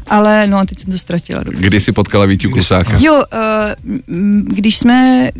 Ale 0.06 0.46
no 0.46 0.58
a 0.58 0.64
teď 0.66 0.78
jsem 0.78 0.92
to 0.92 0.98
ztratila. 0.98 1.42
Kdy 1.46 1.80
jsi 1.80 1.92
potkala 1.92 2.26
Vítiu 2.26 2.50
Klusáka? 2.50 2.98
Jo, 3.00 3.14
uh, 3.14 4.14
když 4.44 4.76
jsme 4.78 5.30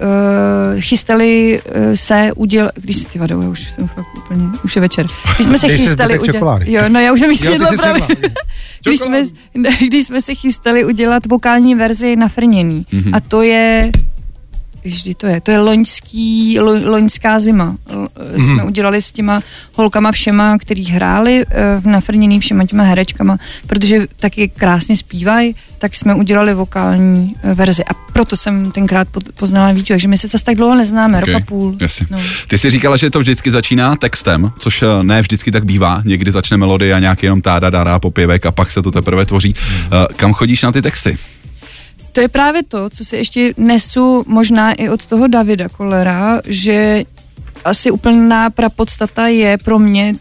uh, 0.00 0.80
chystali 0.80 1.60
uh, 1.76 1.82
se 1.94 2.30
udělat, 2.36 2.72
když 2.76 2.96
se 2.96 3.08
ty 3.08 3.18
vadou, 3.18 3.42
já 3.42 3.48
už 3.48 3.60
jsem 3.70 3.88
fakt 3.88 4.06
úplně, 4.24 4.44
už 4.64 4.76
je 4.76 4.80
večer. 4.82 5.06
Když 5.36 5.46
jsme 5.46 5.58
se 5.58 5.68
chystali 5.68 6.18
čokolády. 6.32 6.72
Jo, 6.72 6.82
no 6.88 7.00
já 7.00 7.12
už 7.12 7.20
jsem 7.20 7.34
jsi 7.34 7.58
právě. 7.76 8.02
Když 8.84 9.00
jsme, 9.00 9.22
ne, 9.54 9.70
když 9.86 10.06
jsme 10.06 10.20
se 10.20 10.34
chystali 10.34 10.84
udělat 10.84 11.26
vokální 11.26 11.74
verzi 11.74 12.16
na 12.16 12.28
frnění. 12.28 12.86
Mhm. 12.92 13.14
A 13.14 13.20
to 13.20 13.42
je 13.42 13.90
Vždy 14.84 15.14
to 15.14 15.26
je. 15.26 15.40
To 15.40 15.50
je 15.50 15.58
loňský, 15.58 16.60
lo, 16.60 16.90
loňská 16.90 17.38
zima. 17.38 17.76
L, 17.90 18.06
Mhm. 18.36 18.46
Jsme 18.46 18.64
udělali 18.64 19.02
s 19.02 19.12
těma 19.12 19.40
holkama 19.74 20.12
všema, 20.12 20.58
který 20.58 20.84
hráli 20.84 21.44
v 21.80 21.86
nafrněný 21.86 22.40
všema 22.40 22.66
těma 22.66 22.82
herečkama, 22.82 23.38
protože 23.66 24.06
taky 24.16 24.48
krásně 24.48 24.96
zpívají, 24.96 25.54
tak 25.78 25.96
jsme 25.96 26.14
udělali 26.14 26.54
vokální 26.54 27.34
eh, 27.42 27.54
verzi. 27.54 27.84
A 27.84 27.94
proto 28.12 28.36
jsem 28.36 28.72
tenkrát 28.72 29.08
po- 29.08 29.20
poznala 29.38 29.72
Vítu, 29.72 29.88
takže 29.88 30.08
my 30.08 30.18
se 30.18 30.28
zase 30.28 30.44
tak 30.44 30.56
dlouho 30.56 30.74
neznáme, 30.74 31.22
Okay, 31.22 31.34
rok 31.34 31.42
a 31.42 31.46
půl. 31.46 31.76
Jasně. 31.80 32.06
No. 32.10 32.18
Ty 32.48 32.58
jsi 32.58 32.70
říkala, 32.70 32.96
že 32.96 33.10
to 33.10 33.18
vždycky 33.18 33.50
začíná 33.50 33.96
textem, 33.96 34.52
což 34.58 34.82
eh, 34.82 34.86
ne 35.02 35.20
vždycky 35.22 35.52
tak 35.52 35.64
bývá. 35.64 36.02
Někdy 36.04 36.32
začne 36.32 36.56
melodie 36.56 36.94
a 36.94 36.98
nějaký 36.98 37.26
jenom 37.26 37.40
táda, 37.42 37.70
dárá 37.70 37.98
popěvek 37.98 38.46
a 38.46 38.52
pak 38.52 38.70
se 38.70 38.82
to 38.82 38.90
teprve 38.90 39.26
tvoří. 39.26 39.54
Eh, 39.56 40.14
Kam 40.16 40.32
chodíš 40.32 40.62
na 40.62 40.72
ty 40.72 40.82
texty? 40.82 41.18
To 42.12 42.20
je 42.20 42.28
právě 42.28 42.62
to, 42.62 42.90
co 42.90 43.04
si 43.04 43.16
ještě 43.16 43.54
nesu 43.56 44.24
možná 44.26 44.72
i 44.72 44.88
od 44.88 45.06
toho 45.06 45.26
Davida 45.26 45.68
Kolera, 45.68 46.40
že 46.46 47.04
asi 47.64 47.90
úplná 47.90 48.50
prapodstata 48.50 49.26
je 49.26 49.58
pro 49.58 49.78
mě 49.78 50.14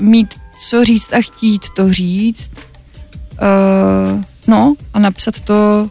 mít 0.00 0.34
co 0.60 0.84
říct 0.84 1.12
a 1.12 1.22
chtít 1.22 1.62
to 1.76 1.92
říct. 1.92 2.50
Uh, 3.42 4.22
no 4.46 4.76
a 4.94 4.98
napsat 4.98 5.42
to 5.44 5.88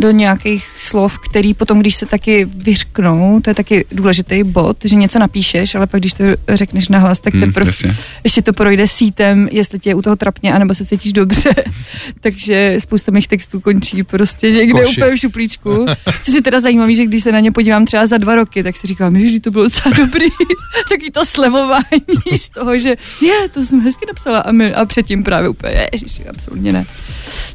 do 0.00 0.10
nějakých 0.10 0.66
slov, 0.78 1.18
který 1.18 1.54
potom, 1.54 1.80
když 1.80 1.94
se 1.94 2.06
taky 2.06 2.44
vyřknou, 2.44 3.40
to 3.40 3.50
je 3.50 3.54
taky 3.54 3.84
důležitý 3.92 4.42
bod, 4.44 4.76
že 4.84 4.96
něco 4.96 5.18
napíšeš, 5.18 5.74
ale 5.74 5.86
pak 5.86 6.00
když 6.00 6.14
to 6.14 6.24
řekneš 6.48 6.88
nahlas, 6.88 7.18
tak 7.18 7.34
Hmm, 7.34 7.42
teprve 7.46 7.68
jasně. 7.70 7.96
ještě 8.24 8.42
to 8.42 8.52
projde 8.52 8.86
sítem, 8.88 9.48
jestli 9.52 9.78
tě 9.78 9.90
je 9.90 9.94
u 9.94 10.02
toho 10.02 10.16
trapně, 10.16 10.52
anebo 10.54 10.74
se 10.74 10.84
cítíš 10.86 11.12
dobře. 11.12 11.50
Takže 12.20 12.76
spousta 12.78 13.12
mých 13.12 13.28
textů 13.28 13.60
končí 13.60 14.02
prostě 14.02 14.50
někde 14.50 14.80
Koši. 14.80 15.00
úplně 15.00 15.16
v 15.16 15.20
šuplíčku. 15.20 15.86
Což 16.22 16.34
je 16.34 16.42
teda 16.42 16.60
zajímavé, 16.60 16.94
že 16.94 17.04
když 17.06 17.22
se 17.22 17.32
na 17.32 17.40
ně 17.40 17.50
podívám 17.52 17.84
třeba 17.86 18.06
za 18.06 18.18
dva 18.18 18.34
roky, 18.34 18.62
tak 18.62 18.76
si 18.76 18.86
říkám, 18.86 19.18
že 19.18 19.40
to 19.40 19.50
bylo 19.50 19.64
docela 19.64 19.96
dobrý. 19.96 20.26
Taky 20.88 21.10
to 21.10 21.24
slevování 21.24 21.82
z 22.36 22.48
toho, 22.48 22.78
že 22.78 22.96
je, 23.22 23.48
to 23.50 23.64
jsem 23.64 23.80
hezky 23.80 24.06
napsala 24.08 24.38
a, 24.38 24.52
my, 24.52 24.74
a 24.74 24.84
předtím 24.84 25.24
právě 25.24 25.48
úplně, 25.48 25.88
ježiši, 25.92 26.24
absolutně 26.28 26.72
ne. 26.72 26.86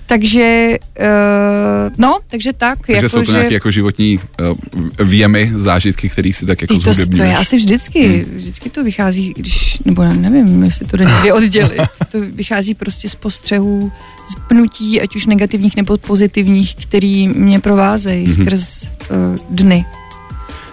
Takže, 0.05 0.77
uh, 0.99 1.93
no, 1.97 2.19
takže 2.35 2.53
tak. 2.53 2.79
Takže 2.87 2.95
jako, 2.95 3.09
jsou 3.09 3.19
to 3.19 3.31
že... 3.31 3.31
nějaké 3.31 3.53
jako 3.53 3.71
životní 3.71 4.19
uh, 4.19 5.07
věmy, 5.07 5.51
zážitky, 5.55 6.09
které 6.09 6.33
si 6.33 6.45
tak 6.45 6.61
jako 6.61 6.79
to, 6.79 6.93
to 7.15 7.23
je 7.23 7.35
asi 7.35 7.55
vždycky, 7.55 8.25
vždycky 8.35 8.69
to 8.69 8.83
vychází, 8.83 9.33
když, 9.37 9.79
nebo 9.85 10.03
ne, 10.03 10.13
nevím, 10.13 10.63
jestli 10.63 10.85
to 10.85 10.97
jde 10.97 11.05
někdy 11.05 11.31
oddělit, 11.31 11.81
to 12.11 12.21
vychází 12.21 12.73
prostě 12.73 13.09
z 13.09 13.15
postřehů, 13.15 13.91
z 14.27 14.35
pnutí, 14.47 15.01
ať 15.01 15.15
už 15.15 15.25
negativních 15.25 15.75
nebo 15.75 15.97
pozitivních, 15.97 16.75
který 16.75 17.27
mě 17.27 17.59
provázejí 17.59 18.27
mm-hmm. 18.27 18.43
skrz 18.43 18.83
uh, 18.83 19.55
dny. 19.55 19.85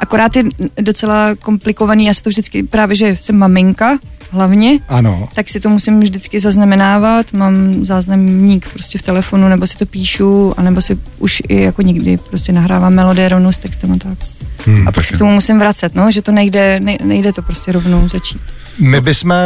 Akorát 0.00 0.36
je 0.36 0.44
docela 0.80 1.34
komplikovaný, 1.34 2.06
já 2.06 2.14
si 2.14 2.22
to 2.22 2.30
vždycky, 2.30 2.62
právě 2.62 2.96
že 2.96 3.16
jsem 3.20 3.38
maminka, 3.38 3.98
hlavně, 4.32 4.78
Ano. 4.88 5.28
tak 5.34 5.48
si 5.50 5.60
to 5.60 5.68
musím 5.68 6.00
vždycky 6.00 6.40
zaznamenávat, 6.40 7.32
mám 7.32 7.84
záznamník 7.84 8.68
prostě 8.72 8.98
v 8.98 9.02
telefonu, 9.02 9.48
nebo 9.48 9.66
si 9.66 9.78
to 9.78 9.86
píšu, 9.86 10.54
anebo 10.56 10.80
si 10.80 10.98
už 11.18 11.42
i 11.48 11.62
jako 11.62 11.82
někdy 11.82 12.16
prostě 12.28 12.52
nahrávám 12.52 12.94
melodie 12.94 13.28
rovnou 13.28 13.52
s 13.52 13.58
textem 13.58 13.92
a 13.92 13.96
tak. 13.96 14.18
Hmm, 14.66 14.88
a 14.88 14.92
pak 14.92 15.04
se 15.04 15.14
k 15.14 15.18
tomu 15.18 15.32
musím 15.32 15.58
vracet, 15.58 15.94
no, 15.94 16.10
že 16.10 16.22
to 16.22 16.32
nejde, 16.32 16.80
ne, 16.80 16.98
nejde 17.04 17.32
to 17.32 17.42
prostě 17.42 17.72
rovnou 17.72 18.08
začít. 18.08 18.40
My 18.78 19.00
bychom 19.00 19.30
uh, 19.30 19.36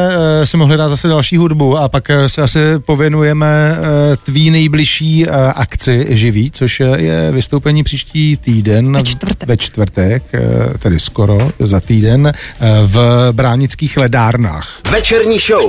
si 0.44 0.56
mohli 0.56 0.76
dát 0.76 0.88
zase 0.88 1.08
další 1.08 1.36
hudbu 1.36 1.76
a 1.78 1.88
pak 1.88 2.10
eh, 2.10 2.28
se 2.28 2.42
asi 2.42 2.58
pověnujeme 2.78 3.76
uh, 3.78 3.86
tvý 4.24 4.50
nejbližší 4.50 5.26
uh, 5.26 5.34
akci 5.54 6.06
živý, 6.10 6.50
což 6.50 6.80
je- 6.80 6.94
je 6.96 7.30
vystoupení 7.32 7.82
příští 7.84 8.36
týden. 8.36 8.92
Ve 8.92 9.02
čtvrtek. 9.02 9.48
Ve 9.48 9.56
čtvrtek, 9.56 10.22
uh, 10.34 10.40
tedy 10.78 11.00
skoro 11.00 11.50
za 11.58 11.80
týden, 11.80 12.26
uh, 12.60 12.66
v 12.84 13.28
Bránických 13.32 13.96
ledárnách. 13.96 14.68
Večerní 14.90 15.38
show. 15.38 15.62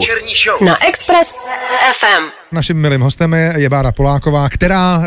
Na 0.65 0.85
Express 0.87 1.35
FM. 1.99 2.46
Naším 2.51 2.77
milým 2.77 3.01
hostem 3.01 3.33
je, 3.33 3.53
je 3.57 3.69
Bára 3.69 3.91
Poláková, 3.91 4.49
která 4.49 4.97
uh, 4.97 5.03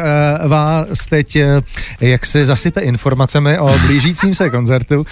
vás 0.50 1.07
teď 1.11 1.37
uh, 1.37 1.42
jak 2.00 2.26
si 2.26 2.44
zasype 2.44 2.81
informacemi 2.81 3.59
o 3.59 3.79
blížícím 3.87 4.35
se 4.35 4.50
koncertu, 4.50 4.98
uh, 4.98 5.05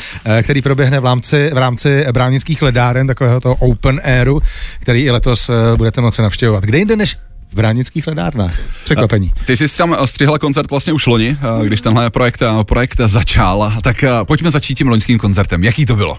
který 0.43 0.63
proběhne 0.63 1.01
v 1.01 1.05
rámci, 1.05 1.51
v 1.55 1.57
rámci 1.57 2.07
Bránických 2.13 2.63
ledáren, 2.63 3.07
takového 3.07 3.41
toho 3.41 3.55
open 3.55 4.01
airu, 4.05 4.41
který 4.81 5.03
i 5.03 5.11
letos 5.11 5.49
uh, 5.49 5.55
budete 5.77 6.01
moci 6.01 6.23
navštěvovat. 6.23 6.65
Kde 6.65 6.79
jinde 6.79 6.97
než 6.97 7.17
v 7.51 7.55
Bránických 7.55 8.07
ledárnách? 8.07 8.55
Překvapení. 8.85 9.33
Ty 9.47 9.57
jsi 9.57 9.77
tam 9.77 9.97
střihla 10.05 10.39
koncert 10.39 10.71
vlastně 10.71 10.93
už 10.93 11.07
loni, 11.07 11.37
když 11.65 11.81
tenhle 11.81 12.11
projekt, 12.11 12.43
projekt 12.63 13.01
začal, 13.07 13.73
tak 13.83 14.05
pojďme 14.25 14.51
začít 14.51 14.75
tím 14.75 14.89
loňským 14.89 15.19
koncertem. 15.19 15.65
Jaký 15.65 15.87
to 15.87 15.97
bylo? 15.97 16.19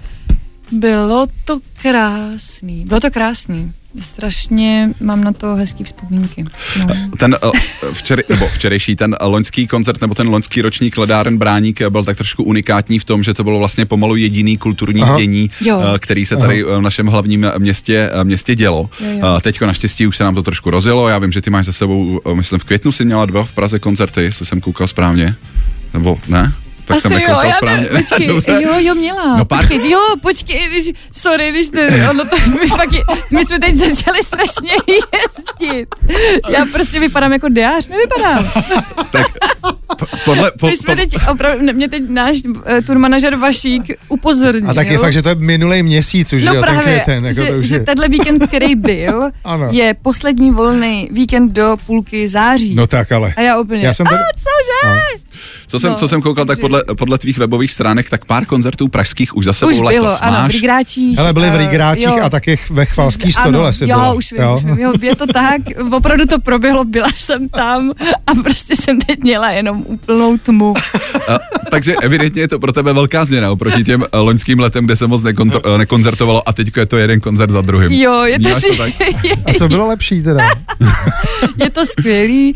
Bylo 0.72 1.28
to 1.46 1.60
krásný, 1.82 2.86
bylo 2.86 3.00
to 3.00 3.12
krásný. 3.12 3.74
Strašně 4.02 4.90
mám 5.02 5.24
na 5.24 5.32
to 5.34 5.56
hezký 5.56 5.84
vzpomínky. 5.84 6.46
No. 6.88 6.96
Ten 7.18 7.38
eh, 7.44 7.92
včer, 7.94 8.24
nebo 8.30 8.48
včerejší, 8.48 8.96
ten 8.96 9.16
eh, 9.22 9.26
loňský 9.26 9.68
koncert 9.68 10.02
nebo 10.02 10.16
ten 10.16 10.28
loňský 10.30 10.62
ročník 10.62 10.98
Ledáren 10.98 11.38
Bráník 11.38 11.82
eh, 11.82 11.90
byl 11.90 12.04
tak 12.04 12.18
trošku 12.18 12.44
unikátní 12.44 13.00
v 13.00 13.04
tom, 13.06 13.24
že 13.24 13.34
to 13.34 13.44
bylo 13.44 13.60
vlastně 13.60 13.86
pomalu 13.86 14.16
jediný 14.16 14.58
kulturní 14.58 15.02
Aha. 15.02 15.18
dění, 15.20 15.50
Jo. 15.62 15.82
eh, 15.96 16.00
který 16.00 16.26
se 16.26 16.38
tady 16.38 16.62
eh, 16.64 16.78
v 16.78 16.82
našem 16.82 17.08
hlavním 17.08 17.48
městě, 17.58 18.10
eh, 18.14 18.24
městě 18.24 18.56
dělo. 18.56 18.90
Jo, 19.00 19.08
jo. 19.12 19.36
Eh, 19.38 19.42
Teďko 19.42 19.66
naštěstí 19.66 20.08
už 20.08 20.18
se 20.18 20.24
nám 20.24 20.36
to 20.36 20.44
trošku 20.44 20.70
rozjelo, 20.70 21.10
já 21.10 21.20
vím, 21.20 21.32
že 21.32 21.42
ty 21.42 21.50
máš 21.50 21.66
za 21.66 21.74
sebou, 21.74 22.20
eh, 22.32 22.36
myslím 22.36 22.60
v 22.60 22.64
květnu 22.64 22.92
si 22.92 23.06
měla 23.06 23.26
dva 23.26 23.46
v 23.46 23.52
Praze 23.52 23.80
koncerty, 23.80 24.24
jestli 24.24 24.46
jsem 24.46 24.62
koukal 24.62 24.88
správně, 24.88 25.36
nebo 25.94 26.20
ne? 26.28 26.54
Tak 26.90 26.98
Asi 26.98 27.08
jsem 27.08 27.18
jo, 27.18 27.40
já 27.44 27.52
správně. 27.54 27.90
ne, 27.92 28.00
počkej, 28.10 28.28
Dobře. 28.28 28.52
jo, 28.62 28.74
jo, 28.78 28.96
měla. 28.96 29.36
No 29.36 29.46
pár- 29.46 29.60
počkej, 29.60 29.92
jo, 29.92 30.00
počkej, 30.22 30.68
když, 30.70 30.92
sorry, 31.12 31.50
když 31.52 31.70
to, 31.70 31.80
ono 32.10 32.26
to, 32.26 32.36
my, 32.60 32.68
fakt, 32.68 32.92
je- 32.94 33.04
my 33.32 33.46
jsme 33.46 33.60
teď 33.60 33.76
začali 33.76 34.24
strašně 34.24 34.72
jezdit. 35.22 35.88
Já 36.50 36.66
prostě 36.74 37.00
vypadám 37.00 37.34
jako 37.34 37.50
diář, 37.50 37.88
nevypadám. 37.88 38.46
P- 39.12 39.24
podle, 40.26 40.52
po, 40.60 40.68
My 40.68 40.76
jsme 40.76 40.96
po, 40.96 41.02
teď, 41.02 41.16
opravdu, 41.32 41.74
mě 41.74 41.90
teď 41.90 42.04
náš 42.10 42.38
uh, 42.48 42.62
tour 42.86 43.00
manažer 43.00 43.36
Vašík 43.36 43.84
upozornil. 44.10 44.70
A 44.70 44.74
tak 44.74 44.88
je 44.88 44.98
fakt, 44.98 45.14
že 45.14 45.22
to 45.22 45.30
je 45.30 45.36
minulý 45.36 45.84
měsíc 45.84 46.34
už, 46.34 46.44
No 46.44 46.52
že 46.52 46.58
jo, 46.58 46.64
ten 46.64 46.74
právě, 46.76 46.82
květen. 46.84 47.26
Jako 47.26 47.40
to 47.40 47.46
že, 47.46 47.56
už 47.56 47.68
že 47.68 47.76
je. 47.76 47.80
tenhle 47.84 48.08
víkend, 48.08 48.48
který 48.48 48.76
byl, 48.76 49.30
Ano. 49.44 49.68
je 49.72 49.94
poslední 50.02 50.52
volný 50.52 51.10
víkend 51.12 51.54
do 51.54 51.78
půlky 51.86 52.28
září. 52.28 52.76
No 52.76 52.88
tak 52.88 53.12
ale. 53.12 53.34
A 53.38 53.42
já 53.42 53.60
úplně, 53.60 53.82
Já 53.82 53.94
jsem 53.94 54.08
a 54.08 54.10
tady- 54.10 54.22
cože? 54.36 55.02
co, 55.68 55.80
jsem, 55.80 55.90
no, 55.90 55.96
co 55.96 56.08
jsem 56.08 56.22
koukal, 56.22 56.46
tak 56.46 56.48
takže- 56.48 56.62
podle, 56.62 56.84
podle 56.98 57.18
tvých 57.18 57.38
webových 57.38 57.72
stránek, 57.72 58.10
tak 58.10 58.26
pár 58.26 58.46
koncertů 58.46 58.88
pražských 58.88 59.38
už 59.38 59.46
za 59.46 59.54
sebou 59.54 59.72
Už 59.72 59.80
letos 59.80 60.00
bylo, 60.00 60.24
ano, 60.24 60.32
máš. 60.32 60.52
v 60.52 60.56
Rigráčích. 60.56 61.18
Hele, 61.18 61.34
byli 61.34 61.50
v 61.50 61.54
eh, 61.54 61.58
Rigráčích 61.58 62.04
jo. 62.06 62.20
a 62.24 62.30
taky 62.30 62.60
ve 62.72 62.86
Chvalský 62.86 63.32
stodole 63.32 63.74
si 63.74 63.84
jo, 63.84 63.88
byla. 63.88 64.14
už 64.14 64.32
vím, 64.32 64.42
už 64.56 64.64
vím, 64.64 64.80
jo, 64.80 64.94
je 65.02 65.16
to 65.16 65.28
tak, 65.28 65.62
opravdu 65.92 66.26
to 66.26 66.40
proběhlo, 66.42 66.86
byla 66.86 67.08
jsem 67.16 67.50
tam 67.50 67.90
a 68.28 68.36
prostě 68.36 68.76
jsem 68.76 69.00
teď 69.00 69.20
měla 69.24 69.50
jenom 69.52 69.84
úplnou 69.90 70.38
tmu. 70.38 70.74
A, 71.28 71.40
takže 71.72 71.96
evidentně 72.02 72.42
je 72.42 72.48
to 72.48 72.60
pro 72.60 72.72
tebe 72.72 72.94
velká 72.94 73.26
změna 73.26 73.52
oproti 73.52 73.84
těm 73.84 74.04
eh, 74.04 74.18
loňským 74.18 74.60
letem, 74.60 74.86
kde 74.86 74.96
se 74.96 75.08
moc 75.08 75.24
nekontr- 75.24 75.62
eh, 75.76 75.78
nekoncertovalo 75.78 76.50
a 76.50 76.54
teď 76.54 76.78
je 76.78 76.86
to 76.86 76.98
jeden 76.98 77.20
koncert 77.20 77.52
za 77.52 77.62
druhým. 77.62 77.92
Jo, 77.92 78.24
je 78.24 78.40
to, 78.40 78.60
si, 78.60 78.78
tak? 78.78 78.94
A 79.46 79.54
co 79.54 79.68
bylo 79.68 79.88
lepší 79.88 80.24
teda? 80.24 80.50
je 81.64 81.70
to 81.70 81.86
skvělý 81.86 82.56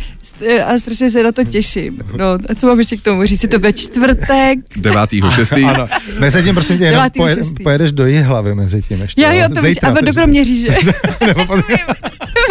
a 0.66 0.80
strašně 0.80 1.10
se 1.10 1.24
na 1.24 1.32
to 1.32 1.44
těším. 1.44 2.00
No, 2.18 2.26
a 2.26 2.56
co 2.56 2.68
mám 2.68 2.80
ještě 2.80 2.98
k 2.98 3.02
tomu 3.02 3.26
říct? 3.26 3.44
Je 3.44 3.50
to 3.50 3.60
ve 3.60 3.74
čtvrtek. 3.74 4.60
9.6. 4.78 5.70
Ano. 5.70 5.88
Mezi 6.20 6.44
tím 6.44 6.56
prosím 6.56 6.78
tě, 6.78 6.84
jenom 6.84 7.10
pojedeš 7.64 7.92
do 7.92 8.06
Jihlavy 8.06 8.56
mezi 8.56 8.82
tím 8.82 9.02
ještě. 9.02 9.22
Já 9.22 9.34
jo, 9.34 9.50
to 9.56 9.62
víš, 9.62 9.78
a 9.84 10.02
do 10.02 10.14
Kroměříže. 10.14 10.68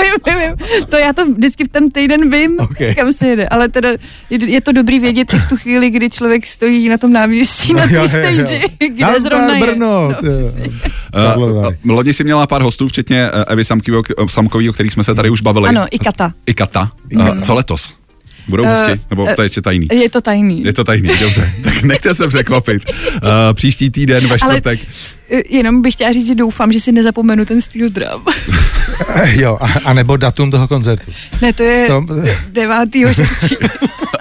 Vím, 0.01 0.13
vím, 0.27 0.39
vím. 0.69 0.85
To 0.89 0.97
já 0.97 1.13
to 1.13 1.27
vždycky 1.27 1.65
v 1.65 1.69
ten 1.69 1.91
týden 1.91 2.31
vím, 2.31 2.57
Ok. 2.61 2.71
okay. 2.71 2.95
kam 2.95 3.13
se 3.13 3.27
jede. 3.27 3.49
Ale 3.49 3.69
teda 3.69 3.89
je, 4.31 4.51
je 4.51 4.61
to 4.61 4.73
dobrý 4.73 4.99
vědět 5.01 5.35
i 5.35 5.39
v 5.39 5.47
tu 5.49 5.57
chvíli, 5.57 5.91
kdy 5.91 6.11
člověk 6.11 6.47
stojí 6.47 6.89
na 6.89 6.99
tom 6.99 7.13
náměstí, 7.13 7.75
na 7.75 7.87
No 7.87 7.93
jo, 7.95 8.03
té 8.03 8.09
stage, 8.09 8.61
kde 8.79 9.05
Nazdar, 9.05 9.21
zrovna 9.21 9.55
je. 9.55 9.61
Brno. 9.61 10.09
No, 10.09 10.15
přesně. 10.15 10.69
Karlovy 11.13 11.53
Uh, 11.53 11.91
loni 11.95 12.13
si 12.13 12.25
měla 12.25 12.47
pár 12.47 12.63
hostů, 12.63 12.89
včetně 12.89 13.23
eh, 13.33 13.45
Evy 13.53 13.65
Samkový, 13.65 13.97
o, 13.97 14.03
k- 14.03 14.31
Samkový, 14.31 14.71
o 14.71 14.73
kterých 14.73 14.93
jsme 14.93 15.05
se 15.05 15.15
tady 15.15 15.31
už 15.31 15.41
bavili. 15.41 15.69
Ano, 15.69 15.87
i 15.91 15.99
kata. 15.99 16.33
I 16.47 16.55
Kata. 16.55 16.91
Uh, 17.17 17.41
co 17.41 17.55
letos? 17.55 17.95
Budou 18.49 18.65
Eh, 18.65 18.71
hosti? 18.71 19.01
Nebo 19.11 19.29
to 19.37 19.43
je 19.43 19.47
ještě 19.47 19.63
tajný? 19.63 19.89
Je 19.93 20.11
to 20.11 20.21
tajný. 20.21 20.63
Je 20.65 20.73
to 20.73 20.85
tajný, 20.85 21.11
dobře. 21.21 21.53
Tak 21.65 21.83
nechte 21.83 22.15
se 22.15 22.29
překvapit. 22.29 22.83
Uh, 23.23 23.29
příští 23.53 23.91
týden 23.91 24.27
ve 24.29 24.39
čtvrtek. 24.39 24.81
Eh, 25.31 25.43
Jenom 25.49 25.83
bych 25.83 25.95
chtěla 25.95 26.13
říct, 26.13 26.27
že 26.27 26.35
doufám, 26.35 26.73
že 26.73 26.81
si 26.81 26.93
nezapomenu 26.93 27.45
ten 27.45 27.61
steel 27.63 27.89
drum. 27.89 28.25
Jo, 29.25 29.59
a, 29.61 29.67
a 29.85 29.93
nebo 29.93 30.17
datum 30.17 30.51
toho 30.51 30.69
koncertu. 30.69 31.13
ne, 31.43 31.53
to 31.53 31.63
je 31.63 31.87
To- 31.87 32.07
9. 32.53 32.89
6. 33.13 33.33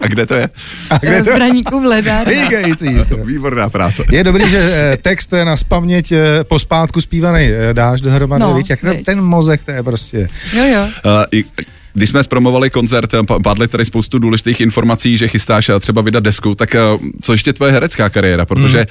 A 0.02 0.08
kde 0.08 0.26
to 0.26 0.34
je? 0.34 0.50
A 0.90 0.98
kde 0.98 1.22
v 1.22 1.26
to? 1.26 1.34
Braníku 1.34 1.80
v. 1.80 2.02
Říkající. 2.26 2.86
Výborná 3.26 3.70
práce. 3.70 4.04
Je 4.12 4.24
dobrý, 4.24 4.50
že 4.50 4.58
eh, 4.74 4.98
text 5.02 5.34
eh, 5.34 5.46
na 5.46 5.58
spaměť 5.58 6.12
eh, 6.12 6.44
pospátku 6.44 7.02
zpívaný 7.02 7.44
eh, 7.44 7.74
dáš 7.74 8.02
dohromady, 8.02 8.42
No, 8.42 8.54
víš, 8.56 8.70
jak 8.70 8.82
ten, 8.82 9.04
ten 9.04 9.22
mozek, 9.22 9.64
to 9.64 9.72
je 9.72 9.84
prostě... 9.84 10.30
Jo, 10.54 10.64
jo. 10.66 10.82
Uh, 10.84 11.24
i, 11.32 11.46
když 11.94 12.10
jsme 12.10 12.24
zpromovali 12.24 12.70
koncert, 12.70 13.12
pa- 13.28 13.40
padly 13.40 13.68
tady 13.68 13.86
spoustu 13.86 14.20
důležitých 14.20 14.62
informací, 14.62 15.18
že 15.18 15.28
chystáš 15.28 15.70
eh, 15.70 15.80
třeba 15.80 16.02
vydat 16.02 16.24
desku, 16.24 16.56
tak 16.56 16.76
eh, 16.76 16.80
co 17.22 17.32
ještě 17.32 17.54
tvoje 17.54 17.72
herecká 17.72 18.10
kariéra, 18.10 18.46
protože 18.46 18.88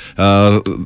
uh, 0.67 0.85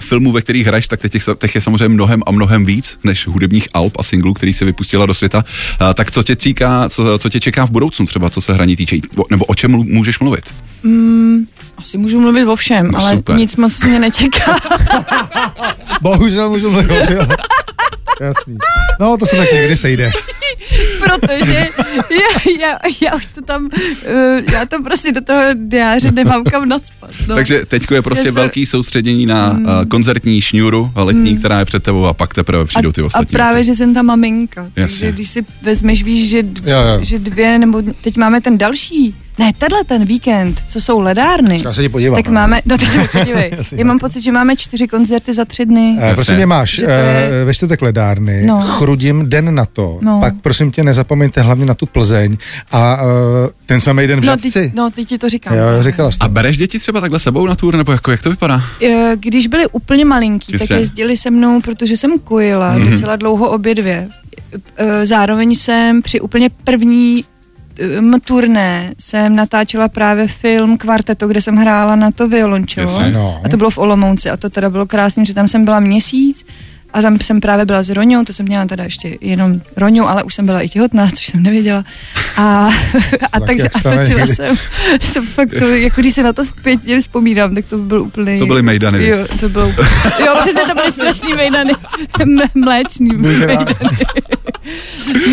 filmů, 0.00 0.32
ve 0.32 0.42
kterých 0.42 0.66
hraješ, 0.66 0.88
tak 0.88 1.00
těch- 1.08 1.24
těch 1.38 1.54
je 1.54 1.60
samozřejmě 1.60 1.88
mnohem 1.88 2.22
a 2.26 2.30
mnohem 2.30 2.64
víc 2.66 2.98
než 3.04 3.26
hudebních 3.26 3.68
alb 3.74 3.92
a 3.98 4.02
singlů, 4.02 4.34
který 4.34 4.52
si 4.52 4.64
vypustila 4.64 5.06
do 5.06 5.14
světa. 5.14 5.44
Uh, 5.80 5.92
tak 5.94 6.10
co 6.10 6.22
tě, 6.22 6.36
čeká, 6.36 6.88
co, 6.88 7.18
co 7.18 7.28
tě 7.28 7.40
čeká 7.40 7.64
v 7.66 7.70
budoucnu 7.70 8.06
třeba, 8.06 8.30
co 8.30 8.40
se 8.40 8.52
hraní 8.52 8.76
týče, 8.76 8.96
nebo 9.30 9.44
o 9.44 9.54
čem 9.54 9.70
můžeš 9.70 10.18
mluvit? 10.18 10.44
Asi 11.80 11.98
můžu 11.98 12.20
mluvit 12.20 12.46
o 12.46 12.56
všem, 12.56 12.90
No, 12.90 12.98
ale 12.98 13.10
super. 13.16 13.36
nic 13.36 13.56
moc 13.56 13.82
mě 13.82 13.98
nečeká. 14.00 14.56
Bohužel 16.00 16.50
můžu 16.50 16.70
mluvit, 16.70 17.10
jo. 17.10 17.26
Jasný. 18.20 18.56
No, 19.00 19.16
to 19.18 19.26
se 19.26 19.36
tak 19.36 19.52
někdy 19.52 19.76
sejde. 19.76 20.10
protože 21.00 21.66
já, 22.10 22.52
já, 22.60 22.78
já 23.02 23.14
už 23.16 23.26
to 23.26 23.42
tam, 23.42 23.64
uh, 23.64 24.52
já 24.52 24.66
to 24.66 24.82
prostě 24.82 25.12
do 25.12 25.20
toho 25.20 25.40
diáře 25.54 26.10
nemám 26.12 26.44
kam 26.44 26.68
nadspat. 26.68 27.10
No. 27.28 27.34
Takže 27.34 27.64
teďko 27.66 27.94
je 27.94 28.02
prostě 28.02 28.28
Já 28.28 28.32
se- 28.32 28.40
velký 28.40 28.66
soustředění 28.66 29.26
na 29.26 29.52
mm. 29.52 29.66
koncertní 29.88 30.40
šňůru 30.40 30.92
letní, 30.94 31.38
která 31.38 31.58
je 31.58 31.64
před 31.64 31.82
tebou 31.82 32.04
a 32.06 32.12
pak 32.14 32.34
teprve 32.34 32.64
přijdou 32.64 32.92
ty 32.92 33.00
a, 33.00 33.04
a 33.04 33.06
ostatní 33.06 33.32
právě, 33.32 33.54
věci. 33.54 33.66
že 33.66 33.74
jsem 33.74 33.94
ta 33.94 34.02
maminka. 34.02 34.62
Jasně. 34.76 34.76
Takže 35.06 35.12
když 35.12 35.28
si 35.30 35.44
vezmeš, 35.62 36.02
víš, 36.02 36.28
že, 36.30 36.42
d- 36.42 36.70
Jo, 36.70 36.78
jo. 36.80 37.04
že 37.04 37.18
dvě, 37.18 37.58
nebo 37.58 37.82
teď 38.02 38.16
máme 38.16 38.40
ten 38.40 38.58
další, 38.58 39.14
ne, 39.40 39.52
tenhle 39.58 39.84
ten 39.84 40.04
víkend, 40.04 40.62
co 40.68 40.80
jsou 40.80 41.00
ledárny, 41.00 41.60
Já 41.64 41.72
se 41.72 41.82
ti 41.82 41.88
podívám. 41.88 42.22
tak 42.22 42.32
máme, 42.32 42.60
no 42.66 42.78
tak 42.78 42.88
se 42.88 43.04
podívej. 43.18 43.52
Já 43.76 43.84
mám 43.84 43.98
pocit, 43.98 44.20
že 44.20 44.32
máme 44.32 44.56
čtyři 44.56 44.88
koncerty 44.88 45.34
za 45.34 45.44
tři 45.44 45.66
dny. 45.66 45.96
Eh, 46.00 46.14
prosím 46.14 46.36
tě, 46.36 46.46
máš 46.46 46.78
je- 46.78 46.86
eh, 46.88 47.44
ve 47.44 47.54
čtvrtek 47.54 47.82
ledárny, 47.82 48.42
No. 48.46 48.60
chrudim 48.60 49.28
den 49.30 49.54
na 49.54 49.64
to, 49.64 49.98
No. 50.02 50.20
pak 50.20 50.34
prosím 50.42 50.70
tě 50.72 50.82
nezapomeňte 50.84 51.40
hlavně 51.42 51.66
na 51.66 51.74
tu 51.74 51.86
Plzeň 51.86 52.36
a 52.72 52.98
eh, 53.02 53.50
ten 53.66 53.80
samý 53.80 54.06
den 54.06 54.20
v 54.20 54.24
No, 54.24 54.36
ty, 54.36 54.72
no, 54.74 54.90
teď 54.90 55.08
ti 55.08 55.18
to 55.18 55.28
říkám. 55.28 55.54
Jo, 55.54 55.82
říkala 55.82 56.10
jsi. 56.10 56.18
A 56.20 56.28
bereš 56.28 56.56
děti 56.58 56.78
třeba 56.78 57.00
takhle 57.00 57.18
sebou 57.18 57.46
na 57.46 57.54
tour, 57.54 57.76
nebo 57.76 57.92
jako, 57.92 58.10
jak 58.10 58.22
to 58.22 58.30
vypadá? 58.30 58.62
Eh, 58.82 59.12
Když 59.20 59.46
byli 59.46 59.66
úplně 59.66 60.04
malinký, 60.04 60.52
tak 60.52 60.60
Jasně. 60.60 60.76
jezdili 60.76 61.16
se 61.16 61.30
mnou, 61.30 61.60
protože 61.60 61.96
jsem 61.96 62.18
kojila 62.18 62.72
Mhm. 62.72 62.82
mm-hmm. 62.82 62.90
docela 62.90 63.16
dlouho 63.16 63.50
obě 63.50 63.74
dvě. 63.74 64.08
Eh, 64.76 65.06
Zároveň 65.06 65.54
jsem 65.54 66.02
při 66.02 66.20
úplně 66.20 66.50
první 66.64 67.24
em, 67.80 68.20
turné 68.20 68.94
jsem 68.98 69.36
natáčela 69.36 69.88
právě 69.88 70.28
film 70.28 70.78
Kvarteto, 70.78 71.28
kde 71.28 71.40
jsem 71.40 71.56
hrála 71.56 71.96
na 71.96 72.10
to 72.10 72.28
violončelo. 72.28 72.90
Jasně. 72.90 73.10
No. 73.10 73.40
A 73.44 73.48
to 73.48 73.56
bylo 73.56 73.70
v 73.70 73.78
Olomouci 73.78 74.30
a 74.30 74.36
to 74.36 74.50
teda 74.50 74.70
bylo 74.70 74.86
krásné, 74.86 75.24
že 75.24 75.34
tam 75.34 75.48
jsem 75.48 75.64
byla 75.64 75.80
měsíc 75.80 76.46
a 76.92 77.02
tam 77.02 77.20
jsem 77.20 77.40
právě 77.40 77.64
byla 77.64 77.82
s 77.82 77.90
Roňou, 77.90 78.24
to 78.24 78.32
jsem 78.32 78.46
měla 78.46 78.64
teda 78.64 78.84
ještě 78.84 79.18
jenom 79.20 79.60
Roňu, 79.76 80.08
ale 80.08 80.22
už 80.22 80.34
jsem 80.34 80.46
byla 80.46 80.60
i 80.60 80.68
těhotná, 80.68 81.08
což 81.10 81.26
jsem 81.26 81.42
nevěděla. 81.42 81.84
A, 82.36 82.68
a 83.32 83.40
takže 83.46 83.68
a 83.68 83.96
točila 83.96 84.26
jsem, 84.26 84.56
to 85.14 85.22
fakt 85.22 85.50
to, 85.58 85.64
jako 85.68 86.00
když 86.00 86.14
se 86.14 86.22
na 86.22 86.32
to 86.32 86.44
zpětně 86.44 87.00
vzpomínám, 87.00 87.54
tak 87.54 87.64
to 87.64 87.78
byl 87.78 88.02
úplně... 88.02 88.38
To 88.38 88.46
byly 88.46 88.62
mejdany? 88.62 89.06
Jo, 89.06 89.18
to 89.40 89.48
bylo, 89.48 89.66
jo, 90.26 90.34
přesně 90.40 90.62
to 90.66 90.74
byly 90.74 90.92
strašný 90.92 91.34
mejdany, 91.34 91.72
M- 92.20 92.38
mléčný 92.54 93.08
mejdany. 93.16 93.74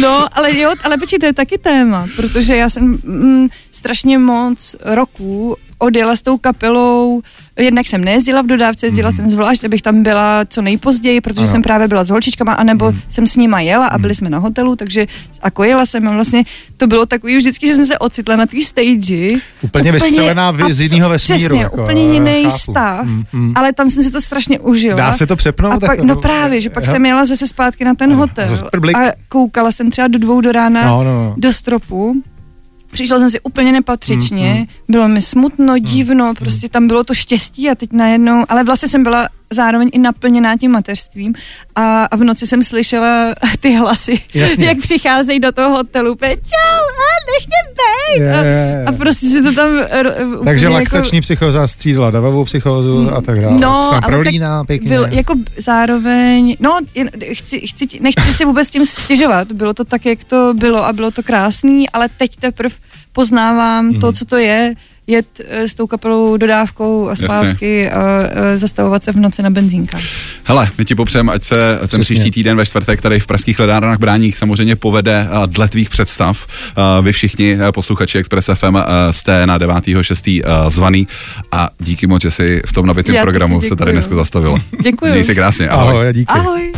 No, 0.01 0.27
ale 0.37 0.57
jo, 0.57 0.73
ale 0.83 0.97
počkej, 0.97 1.19
to 1.19 1.25
je 1.25 1.33
taky 1.33 1.57
téma, 1.57 2.07
protože 2.15 2.55
já 2.55 2.69
jsem 2.69 2.83
mm, 3.03 3.47
strašně 3.71 4.17
moc 4.17 4.75
roků 4.83 5.55
odjela 5.77 6.15
s 6.15 6.21
tou 6.21 6.37
kapelou, 6.37 7.21
jednak 7.59 7.87
jsem 7.87 8.03
nejezdila 8.03 8.41
v 8.41 8.45
dodávce, 8.47 8.85
jezdila 8.85 9.11
jsem 9.11 9.29
zvlášť, 9.29 9.63
abych 9.63 9.81
tam 9.81 10.03
byla 10.03 10.45
co 10.49 10.61
nejpozději, 10.61 11.21
protože 11.21 11.41
Ano. 11.41 11.51
jsem 11.51 11.61
právě 11.61 11.87
byla 11.87 12.03
s 12.03 12.09
holčičkama, 12.09 12.53
anebo 12.53 12.93
jsem 13.09 13.27
s 13.27 13.35
nima 13.35 13.59
jela 13.59 13.87
a 13.87 13.97
byli 13.97 14.15
jsme 14.15 14.29
na 14.29 14.37
hotelu, 14.37 14.75
takže 14.75 15.07
a 15.41 15.51
kojela 15.51 15.85
jsem 15.85 16.07
a 16.07 16.11
vlastně 16.11 16.43
to 16.77 16.87
bylo 16.87 17.05
takový 17.05 17.37
vždycky, 17.37 17.67
že 17.67 17.75
jsem 17.75 17.85
se 17.85 17.97
ocitla 17.97 18.35
na 18.35 18.45
té 18.45 18.61
stage. 18.61 19.27
Úplně 19.61 19.91
vystřelená 19.91 20.51
vy- 20.51 20.73
z 20.73 20.79
jiného 20.81 21.09
vesmíru, 21.09 21.39
Přesně, 21.45 21.61
jako, 21.61 21.83
úplně 21.83 22.13
jiný 22.13 22.43
chápu. 22.43 22.57
stav, 22.57 23.05
Mm, 23.05 23.23
mm. 23.33 23.53
ale 23.55 23.73
tam 23.73 23.89
jsem 23.89 24.03
si 24.03 24.11
to 24.11 24.21
strašně 24.21 24.59
užila. 24.59 24.95
Dá 24.97 25.13
se 25.13 25.27
to 25.27 25.35
přepnout? 25.35 25.83
A 25.83 25.87
pak, 25.87 25.97
to- 25.97 26.05
no 26.05 26.15
právě, 26.15 26.61
že 26.61 26.69
pak 26.69 26.85
Jo. 26.85 26.91
jsem 26.91 27.05
jela 27.05 27.25
zase 27.25 27.47
zpátky 27.47 27.85
na 27.85 27.93
ten 27.93 28.09
Ano, 28.11 28.19
hotel 28.19 28.57
a 28.95 29.11
koukala 29.29 29.71
jsem 29.71 29.91
třeba 29.91 30.07
do 30.07 30.19
dvou 30.19 30.41
do 30.41 30.51
rána 30.51 30.85
No, 30.85 31.03
no, 31.03 31.13
no. 31.13 31.33
do 31.37 31.51
stropu. 31.51 32.21
Přišla 32.97 33.19
jsem 33.19 33.31
si 33.31 33.39
úplně 33.39 33.71
nepatřičně, 33.71 34.53
Mm, 34.53 34.65
bylo 34.89 35.07
mi 35.07 35.21
smutno, 35.21 35.77
divno, 35.79 36.33
prostě 36.39 36.69
tam 36.69 36.87
bylo 36.87 37.03
to 37.03 37.13
štěstí 37.13 37.69
a 37.69 37.75
teď 37.75 37.93
najednou, 37.93 38.43
ale 38.49 38.63
vlastně 38.63 38.89
jsem 38.89 39.03
byla 39.03 39.29
zároveň 39.53 39.89
i 39.93 39.97
naplněná 39.99 40.57
tím 40.57 40.71
mateřstvím 40.71 41.33
a, 41.75 42.05
a 42.05 42.15
v 42.15 42.23
noci 42.23 42.47
jsem 42.47 42.63
slyšela 42.63 43.33
ty 43.59 43.71
hlasy, 43.75 44.19
Jasně. 44.33 44.65
jak 44.67 44.77
přicházejí 44.77 45.39
do 45.39 45.51
toho 45.51 45.69
hotelu, 45.69 46.11
úplně 46.11 46.35
čau, 46.35 46.83
a 46.83 47.07
nechtě 47.33 47.57
bejt. 47.77 48.21
Je, 48.21 48.47
je, 48.47 48.57
je. 48.79 48.85
A, 48.85 48.89
a 48.89 48.91
prostě 48.91 49.25
si 49.29 49.43
to 49.43 49.53
tam 49.53 49.69
r- 49.89 50.15
Takže 50.45 50.65
jako- 50.65 50.75
laktační 50.75 51.21
psychoza 51.21 51.67
střídala 51.67 52.11
davovou 52.11 52.45
psychózu 52.45 53.09
a 53.15 53.21
tak 53.21 53.41
dále. 53.41 53.59
No, 53.59 53.83
Se 53.89 53.95
ale 53.95 54.01
prolíná 54.01 54.63
pěkně. 54.63 54.89
Byl, 54.89 55.07
jako 55.11 55.33
zároveň, 55.57 56.57
no, 56.59 56.77
jen, 56.95 57.09
chci, 57.33 57.59
chci, 57.67 57.87
nechci 57.99 58.33
si 58.33 58.45
vůbec 58.45 58.69
tím 58.69 58.85
stěžovat, 58.85 59.51
bylo 59.51 59.73
to 59.73 59.85
tak, 59.85 60.05
jak 60.05 60.23
to 60.23 60.53
bylo 60.57 60.85
a 60.85 60.93
bylo 60.93 61.11
to 61.11 61.23
krásný, 61.23 61.89
ale 61.89 62.09
teď 62.17 62.35
teprve 62.35 62.75
poznávám 63.21 63.85
Mhm. 63.87 63.99
to, 63.99 64.11
co 64.11 64.25
to 64.25 64.37
je, 64.37 64.73
jet 65.07 65.25
eh, 65.47 65.67
s 65.67 65.75
tou 65.75 65.87
kapelou 65.87 66.37
dodávkou 66.37 67.09
a 67.09 67.15
zpátky 67.15 67.89
a, 67.89 67.99
a 67.99 68.03
zastavovat 68.55 69.03
se 69.03 69.11
v 69.11 69.15
noci 69.15 69.41
na 69.43 69.49
benzínkách. 69.49 70.01
Hele, 70.43 70.69
my 70.77 70.85
ti 70.85 70.95
popřejeme, 70.95 71.33
ať 71.33 71.43
se 71.43 71.55
ten 71.79 71.87
Přesně. 71.87 72.03
příští 72.03 72.31
týden 72.31 72.57
ve 72.57 72.65
čtvrtek 72.65 73.01
tady 73.01 73.19
v 73.19 73.27
pražských 73.27 73.59
ledárnách 73.59 73.97
Bráních 73.99 74.37
samozřejmě 74.37 74.75
povede 74.75 75.27
a, 75.31 75.45
dle 75.45 75.67
tvých 75.69 75.89
představ. 75.89 76.45
Vy 77.01 77.11
všichni 77.11 77.57
posluchači 77.73 78.17
Express 78.17 78.49
FM 78.53 78.75
a, 78.75 78.85
jste 79.11 79.47
na 79.47 79.59
9.6. 79.59 80.43
a, 80.47 80.69
zvaný 80.69 81.07
a 81.51 81.69
díky 81.79 82.07
moc, 82.07 82.21
že 82.21 82.31
jsi 82.31 82.61
v 82.65 82.73
tom 82.73 82.85
nabitém 82.85 83.15
programu 83.21 83.61
se 83.61 83.75
tady 83.75 83.91
dneska 83.91 84.15
zastavila. 84.15 84.57
Děkuju. 84.83 85.11
Měj 85.11 85.23
se 85.23 85.35
krásně, 85.35 85.69
ahoj. 85.69 85.89
Ahoj, 85.93 86.13
díky. 86.13 86.33
Ahoj. 86.33 86.71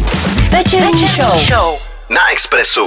Večerní 0.49 1.07
show. 1.07 1.73
Na 2.09 2.21
Expressu 2.33 2.81